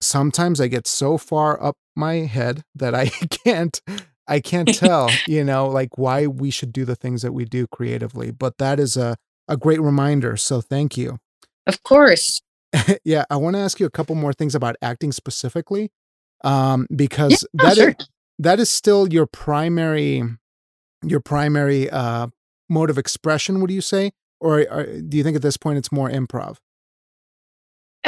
[0.00, 3.06] sometimes I get so far up my head that I
[3.44, 3.80] can't
[4.26, 7.66] I can't tell, you know, like why we should do the things that we do
[7.66, 8.30] creatively.
[8.30, 9.16] But that is a
[9.48, 10.36] a great reminder.
[10.36, 11.18] So thank you.
[11.66, 12.42] Of course.
[13.04, 15.90] yeah, I want to ask you a couple more things about acting specifically.
[16.44, 17.88] Um, because yeah, that sure.
[17.98, 20.22] is, that is still your primary
[21.02, 22.28] your primary uh
[22.68, 24.12] mode of expression, would you say?
[24.40, 26.58] Or, or do you think at this point it's more improv?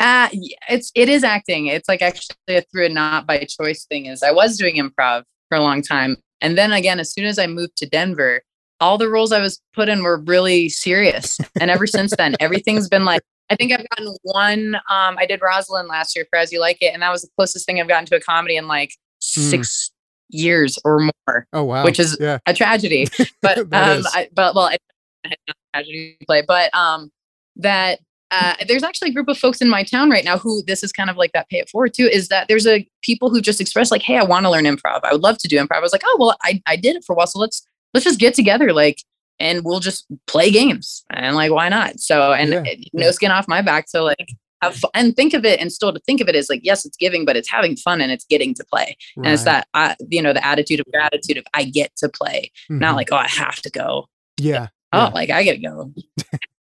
[0.00, 0.28] Uh,
[0.68, 1.66] it's it is acting.
[1.66, 4.06] It's like actually a through a not by choice thing.
[4.06, 7.38] Is I was doing improv for a long time, and then again, as soon as
[7.38, 8.40] I moved to Denver,
[8.80, 11.38] all the roles I was put in were really serious.
[11.60, 13.20] And ever since then, everything's been like.
[13.52, 14.76] I think I've gotten one.
[14.76, 17.30] Um, I did Rosalind last year for As You Like It, and that was the
[17.36, 19.50] closest thing I've gotten to a comedy in like mm.
[19.50, 19.90] six
[20.28, 21.46] years or more.
[21.52, 21.84] Oh wow!
[21.84, 22.38] Which is yeah.
[22.46, 23.08] a tragedy.
[23.42, 24.76] But um, I, but well, I
[25.24, 27.10] had a tragedy play, but um,
[27.56, 27.98] that
[28.30, 30.92] uh, there's actually a group of folks in my town right now who this is
[30.92, 33.60] kind of like that pay it forward too is that there's a people who just
[33.60, 35.80] express like hey i want to learn improv i would love to do improv i
[35.80, 38.20] was like oh well I, I did it for a while so let's let's just
[38.20, 39.02] get together like
[39.38, 43.10] and we'll just play games and like why not so and yeah, no yeah.
[43.10, 44.28] skin off my back so like
[44.62, 46.84] have fun and think of it and still to think of it as like yes
[46.84, 49.24] it's giving but it's having fun and it's getting to play right.
[49.24, 52.50] and it's that uh, you know the attitude of gratitude of i get to play
[52.64, 52.78] mm-hmm.
[52.78, 54.06] not like oh i have to go
[54.38, 55.08] yeah oh yeah.
[55.08, 55.92] like i gotta go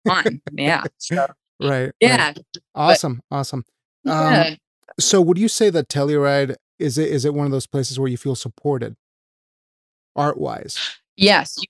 [0.08, 1.28] fun yeah so
[1.62, 1.92] Right.
[2.00, 2.28] Yeah.
[2.28, 2.40] Right.
[2.76, 3.22] Awesome.
[3.30, 3.66] But, awesome.
[4.06, 4.56] Um, yeah.
[5.00, 8.08] So would you say that Telluride is it is it one of those places where
[8.08, 8.96] you feel supported
[10.16, 10.78] art wise?
[11.16, 11.56] Yes.
[11.58, 11.68] You,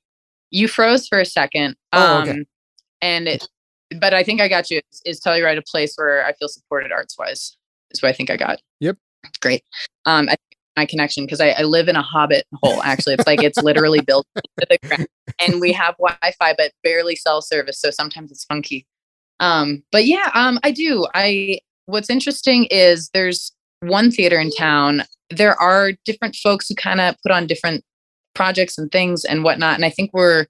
[0.51, 1.75] you, froze for a second.
[1.93, 2.31] Oh, okay.
[2.31, 2.45] Um,
[3.01, 3.47] and it
[3.99, 4.81] but I think I got you.
[4.91, 7.55] Is, is Telluride a place where I feel supported arts wise?
[7.91, 8.59] Is what I think I got.
[8.81, 8.97] Yep.
[9.41, 9.63] Great.
[10.05, 10.35] Um, I,
[10.75, 12.83] my connection because I, I, live in a hobbit hole.
[12.83, 15.07] Actually, it's like it's literally built into the ground,
[15.41, 18.85] and we have Wi-Fi but barely cell service, so sometimes it's funky.
[19.39, 21.05] Um, but yeah, um, I do.
[21.13, 25.03] I what's interesting is there's one theater in town.
[25.29, 27.83] There are different folks who kind of put on different
[28.33, 29.75] projects and things and whatnot.
[29.75, 30.45] And I think we're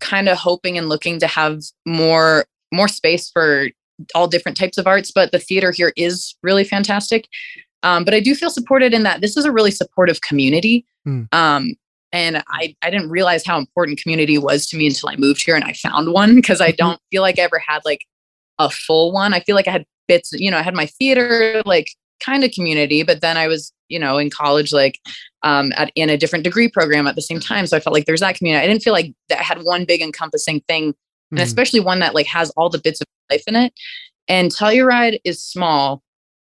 [0.00, 3.68] kind of hoping and looking to have more more space for
[4.14, 5.10] all different types of arts.
[5.10, 7.26] But the theater here is really fantastic.
[7.82, 10.84] Um, but I do feel supported in that this is a really supportive community.
[11.06, 11.32] Mm.
[11.32, 11.74] Um,
[12.16, 15.54] and I, I didn't realize how important community was to me until I moved here
[15.54, 16.76] and I found one because I Mm-hmm.
[16.76, 18.02] don't feel like I ever had like
[18.58, 19.34] a full one.
[19.34, 21.88] I feel like I had bits, you know, I had my theater like
[22.24, 24.98] kind of community, but then I was, you know, in college, like
[25.42, 27.66] um, at, in a different degree program at the same time.
[27.66, 28.64] So I felt like there's that community.
[28.64, 30.94] I didn't feel like that I had one big encompassing thing
[31.30, 31.42] and Mhm.
[31.42, 33.72] especially one that like has all the bits of life in it.
[34.28, 36.02] And Telluride is small,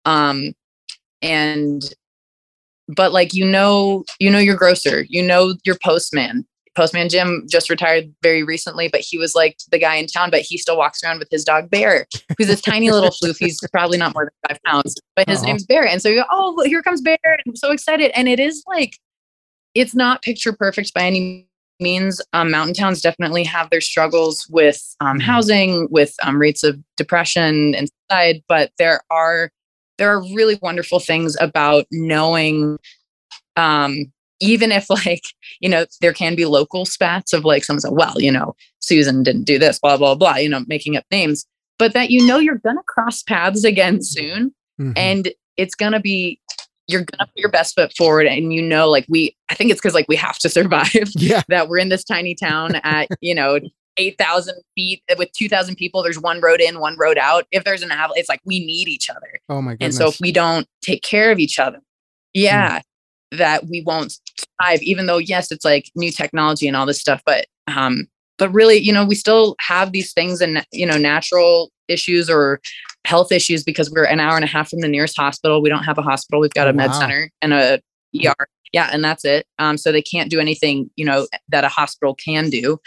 [0.06, 0.54] um,
[1.22, 1.82] and
[2.96, 6.46] but like you know, you know your grocer, you know your postman.
[6.76, 10.42] Postman Jim just retired very recently, but he was like the guy in town, but
[10.42, 13.38] he still walks around with his dog Bear, who's this tiny little floof.
[13.38, 15.46] He's probably not more than five pounds, but his Aw.
[15.46, 15.86] name's Bear.
[15.86, 17.18] And so you go, oh, here comes Bear.
[17.24, 18.12] And I'm so excited.
[18.16, 18.98] And it is like,
[19.76, 21.48] it's not picture perfect by any
[21.80, 22.20] means.
[22.34, 25.24] Um, mountain towns definitely have their struggles with um, Mhm.
[25.24, 29.52] housing, with um, rates of depression and suicide, but there are
[29.98, 32.78] there are really wonderful things about knowing
[33.56, 35.24] um, even if like
[35.60, 39.24] you know there can be local spats of like someone said well you know susan
[39.24, 41.46] didn't do this blah blah blah you know making up names
[41.80, 44.94] but that you know you're gonna cross paths again soon Mhm.
[44.98, 46.40] and it's gonna be
[46.88, 49.80] you're gonna put your best foot forward and you know like we i think it's
[49.80, 51.44] because like we have to survive yeah.
[51.48, 53.60] that we're in this tiny town at you know
[53.98, 57.92] 8000 feet with 2000 people there's one road in one road out if there's an
[57.92, 59.86] avalanche it's like we need each other Oh my god.
[59.86, 61.80] and so if we don't take care of each other,
[62.34, 62.82] yeah,
[63.32, 64.18] that we won't
[64.60, 68.50] survive, even though yes, it's like new technology and all this stuff, but um, but
[68.50, 72.60] really, you know, we still have these things and you know, natural issues or
[73.06, 75.62] health issues because we're an hour and a half from the nearest hospital.
[75.62, 77.00] We don't have a hospital, we've got Oh, a med wow.
[77.00, 77.82] center and a
[78.26, 78.48] ER.
[78.72, 79.46] Yeah, and that's it.
[79.60, 82.80] Um, so they can't do anything, you know, that a hospital can do.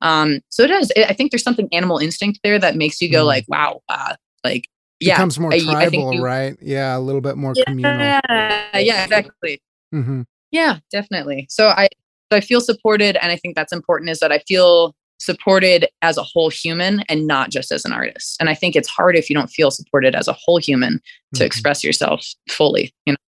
[0.00, 0.92] Um, so it is.
[0.96, 3.26] I think there's something animal instinct there that makes you go Mm.
[3.26, 4.14] like, wow, uh,
[4.44, 4.68] like
[5.00, 6.56] yeah, becomes more I- I tribal, you- right?
[6.60, 8.00] Yeah, a little bit more communal.
[8.00, 9.60] yeah, yeah, exactly.
[9.90, 11.46] hmm Yeah, definitely.
[11.50, 11.88] So I
[12.32, 16.16] so I feel supported and I think that's important is that I feel supported as
[16.16, 18.36] a whole human and not just as an artist.
[18.40, 21.00] And I think it's hard if you don't feel supported as a whole human
[21.34, 21.46] to Mhm.
[21.46, 23.18] express yourself fully, you know.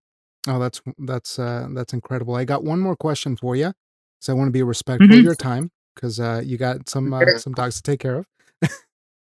[0.54, 2.34] Oh, that's that's uh, that's incredible.
[2.36, 3.72] I got one more question for you,
[4.20, 5.24] so I want to be respectful of Mhm.
[5.24, 8.26] your time because uh, you got some uh, some dogs to take care of.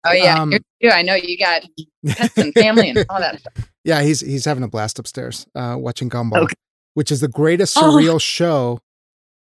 [0.07, 0.53] Oh yeah, Um,
[0.91, 1.63] I know you got
[2.05, 3.53] pets and family and all that stuff.
[3.85, 6.55] Yeah, he's he's having a blast upstairs, uh, watching Gumball, Okay.
[6.95, 7.81] which is the greatest Oh.
[7.83, 8.79] surreal show.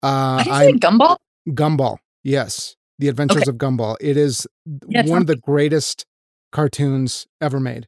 [0.03, 1.17] Uh, I didn't I say gumball.
[1.49, 3.97] Gumball, yes, the Adventures of Gumball.
[3.99, 4.45] It is
[4.87, 6.05] Yeah, one of the greatest
[6.51, 7.87] cartoons ever made,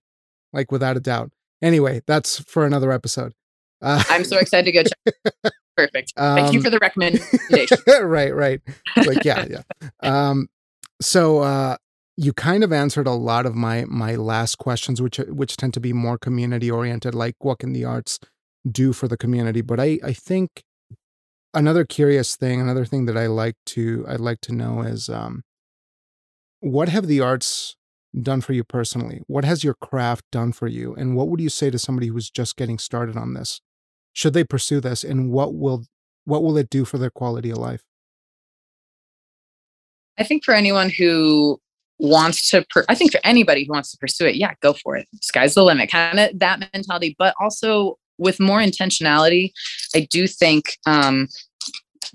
[0.52, 1.32] like without a doubt.
[1.62, 3.34] Anyway, that's for another episode.
[3.84, 4.84] Uh, I'm so excited to go
[5.44, 5.54] check.
[5.78, 6.14] Perfect.
[6.18, 7.78] Thank you um, for the recommendation.
[7.88, 8.62] right, right.
[8.98, 9.62] Like, yeah, yeah.
[10.02, 10.48] Um,
[11.00, 11.78] so uh,
[12.18, 15.80] you kind of answered a lot of my my last questions, which which tend to
[15.80, 18.20] be more community oriented, like what can the arts
[18.70, 19.62] do for the community?
[19.62, 20.64] But I I think
[21.54, 25.44] another curious thing, another thing that I like to I'd like to know is um,
[26.60, 27.76] what have the arts
[28.20, 29.22] done for you personally?
[29.28, 30.96] What has your craft done for you?
[30.96, 33.62] And what would you say to somebody who's just getting started on this?
[34.18, 35.86] Should they pursue this, and what will
[36.26, 37.84] what will it do for their quality of life?
[40.18, 41.62] I think for anyone who
[42.00, 44.98] wants to, per- I think for anybody who wants to pursue it, yeah, go for
[44.98, 45.08] it.
[45.22, 49.52] Sky's the limit, kind of that mentality, but also with more intentionality.
[49.94, 51.28] I do think um,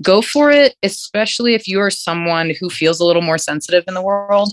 [0.02, 3.94] go for it, especially if you are someone who feels a little more sensitive in
[3.94, 4.52] the world,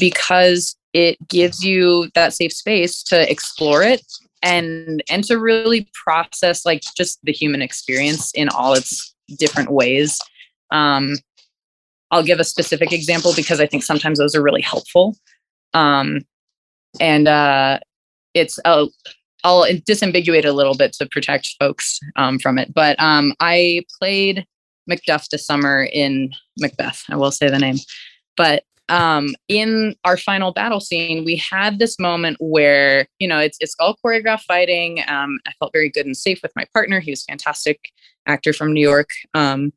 [0.00, 4.02] because it gives you that safe space to explore it
[4.42, 10.18] and and to really process like just the human experience in all its different ways.
[10.70, 11.16] Um,
[12.10, 15.16] I'll give a specific example because I think sometimes those are really helpful.
[15.74, 16.20] Um,
[17.00, 17.78] and uh,
[18.34, 18.86] it's uh,
[19.44, 22.72] I'll disambiguate a little bit to protect folks um, from it.
[22.74, 24.46] But um, I played
[24.90, 27.02] Macduff this summer in Macbeth.
[27.08, 27.76] I will say the name,
[28.36, 33.56] but um, in our final battle scene, we had this moment where you know it's
[33.60, 35.02] it's all choreographed fighting.
[35.08, 37.00] Um, I felt very good and safe with my partner.
[37.00, 37.90] He was a fantastic
[38.26, 39.10] actor from New York.
[39.34, 39.72] Um,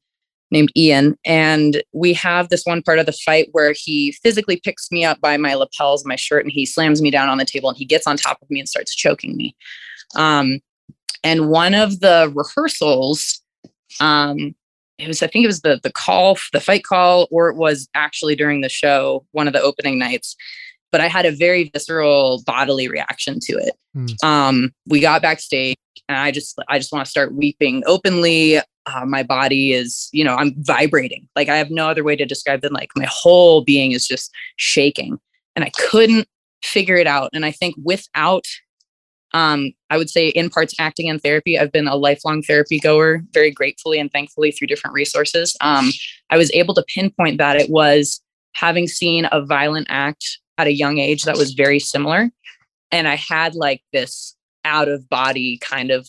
[0.52, 1.18] named Ian.
[1.26, 5.20] And we have this one part of the fight where he physically picks me up
[5.20, 7.86] by my lapels my shirt and he slams me down on the table and he
[7.86, 9.56] gets on top of me and starts choking me.
[10.16, 10.60] Um,
[11.24, 13.42] and one of the rehearsals,
[14.00, 14.56] um,
[14.98, 17.90] it was, I think it was the the call, the fight call, or it was
[17.96, 20.36] actually during the show, one of the opening nights.
[20.92, 23.74] But I had a very visceral bodily reaction to it.
[23.96, 24.24] Mm.
[24.24, 25.78] Um, we got backstage
[26.08, 30.24] and I just I just want to start weeping openly uh, my body is you
[30.24, 33.64] know i'm vibrating like i have no other way to describe than like my whole
[33.64, 35.18] being is just shaking
[35.56, 36.28] and i couldn't
[36.64, 38.46] figure it out and i think without
[39.34, 41.60] Um, I would say in parts acting and therapy.
[41.60, 45.58] I've been a lifelong therapy goer, very gratefully and thankfully through different resources.
[45.62, 45.92] Um,
[46.30, 48.22] I was able to pinpoint that it was
[48.54, 52.32] having seen a violent act at a young age that was very similar.
[52.92, 56.08] And I had like this out of body kind of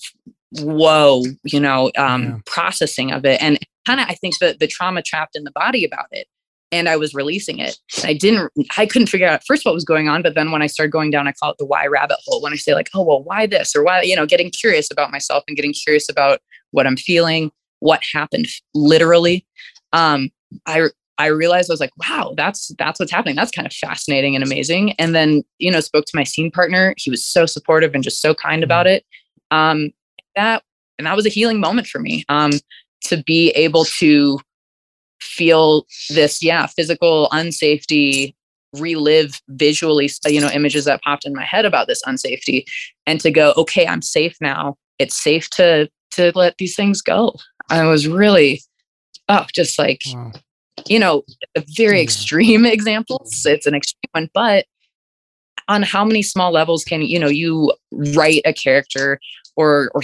[0.52, 2.38] whoa, you know, um, yeah.
[2.46, 3.42] processing of it.
[3.42, 6.28] And kind of, I think that the trauma trapped in the body about it.
[6.72, 7.78] And I was releasing it.
[8.02, 10.22] I didn't, I couldn't figure out first what was going on.
[10.22, 12.42] But then when I started going down, I call it the why rabbit hole.
[12.42, 15.12] When I say, like, oh, well, why this or why, you know, getting curious about
[15.12, 16.40] myself and getting curious about
[16.72, 19.46] what I'm feeling, what happened literally.
[19.92, 20.30] Um,
[20.66, 20.88] I
[21.18, 23.36] I realized I was like, wow, that's that's what's happening.
[23.36, 24.92] That's kind of fascinating and amazing.
[24.92, 26.94] And then, you know, spoke to my scene partner.
[26.98, 28.96] He was so supportive and just so kind about mm-hmm.
[28.96, 29.04] it.
[29.50, 29.90] Um,
[30.34, 30.62] that
[30.98, 32.24] and that was a healing moment for me.
[32.28, 32.52] Um,
[33.04, 34.40] to be able to
[35.20, 38.34] feel this, yeah, physical unsafety,
[38.74, 42.64] relive visually, you know, images that popped in my head about this unsafety,
[43.06, 44.76] and to go, okay, I'm safe now.
[44.98, 47.34] It's safe to to let these things go.
[47.70, 48.62] I was really,
[49.28, 50.02] oh, just like.
[50.12, 50.32] Wow
[50.88, 51.22] you know,
[51.76, 53.44] very extreme examples.
[53.46, 54.66] It's an extreme one, but
[55.68, 59.18] on how many small levels can you know you write a character
[59.56, 60.02] or or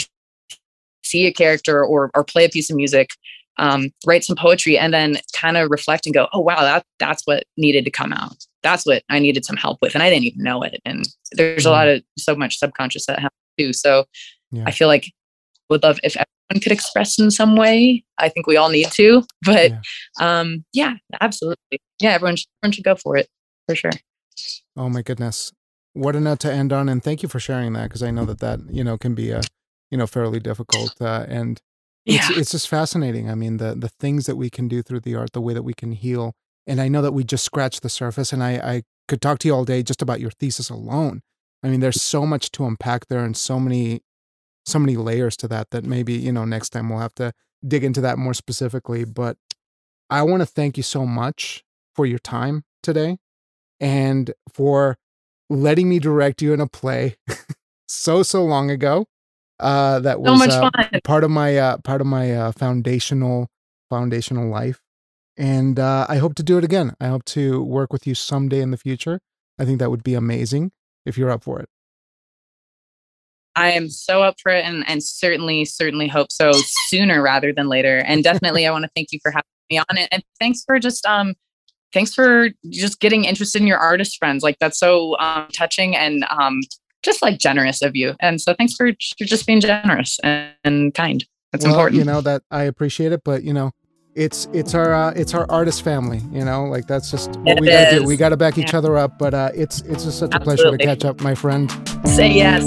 [1.04, 3.10] see a character or or play a piece of music,
[3.58, 7.22] um, write some poetry, and then kind of reflect and go, oh wow, that that's
[7.26, 8.36] what needed to come out.
[8.62, 10.80] That's what I needed some help with, and I didn't even know it.
[10.84, 13.72] And there's a lot of so much subconscious that happens too.
[13.72, 14.04] So
[14.50, 14.64] yeah.
[14.66, 15.12] I feel like
[15.70, 18.04] would love if everyone could express in some way.
[18.18, 19.80] I think we all need to, but yeah,
[20.20, 21.80] um, yeah absolutely.
[22.00, 23.28] Yeah, everyone should, everyone should go for it
[23.68, 23.92] for sure.
[24.76, 25.52] Oh my goodness.
[25.94, 26.88] What a note to end on.
[26.88, 27.90] And thank you for sharing that.
[27.90, 29.42] Cause I know that that, you know, can be a,
[29.90, 30.94] you know, fairly difficult.
[31.00, 31.60] Uh, and
[32.04, 32.38] it's, yeah.
[32.38, 33.30] it's just fascinating.
[33.30, 35.62] I mean, the, the things that we can do through the art, the way that
[35.62, 36.34] we can heal.
[36.66, 39.48] And I know that we just scratched the surface and I, I could talk to
[39.48, 41.22] you all day just about your thesis alone.
[41.62, 44.02] I mean, there's so much to unpack there and so many
[44.64, 47.32] so many layers to that that maybe you know next time we'll have to
[47.66, 49.36] dig into that more specifically but
[50.10, 53.18] i want to thank you so much for your time today
[53.80, 54.96] and for
[55.50, 57.16] letting me direct you in a play
[57.88, 59.06] so so long ago
[59.62, 63.48] uh that was so uh, part of my uh part of my uh foundational
[63.88, 64.80] foundational life
[65.36, 68.60] and uh i hope to do it again i hope to work with you someday
[68.60, 69.20] in the future
[69.58, 70.70] i think that would be amazing
[71.06, 71.68] if you're up for it
[73.54, 76.52] I am so up for it and, and certainly, certainly hope so
[76.88, 77.98] sooner rather than later.
[77.98, 80.08] And definitely I want to thank you for having me on it.
[80.10, 81.34] And thanks for just um
[81.92, 84.42] thanks for just getting interested in your artist friends.
[84.42, 86.60] Like that's so um, touching and um
[87.02, 88.14] just like generous of you.
[88.20, 91.24] And so thanks for, for just being generous and, and kind.
[91.52, 91.98] That's well, important.
[91.98, 93.72] You know, that I appreciate it, but you know,
[94.14, 97.60] it's it's our uh, it's our artist family you know like that's just what it
[97.60, 98.02] we gotta is.
[98.02, 98.64] do we gotta back yeah.
[98.64, 100.34] each other up but uh it's it's just such Absolutely.
[100.34, 101.70] a pleasure to catch up my friend
[102.04, 102.66] say yes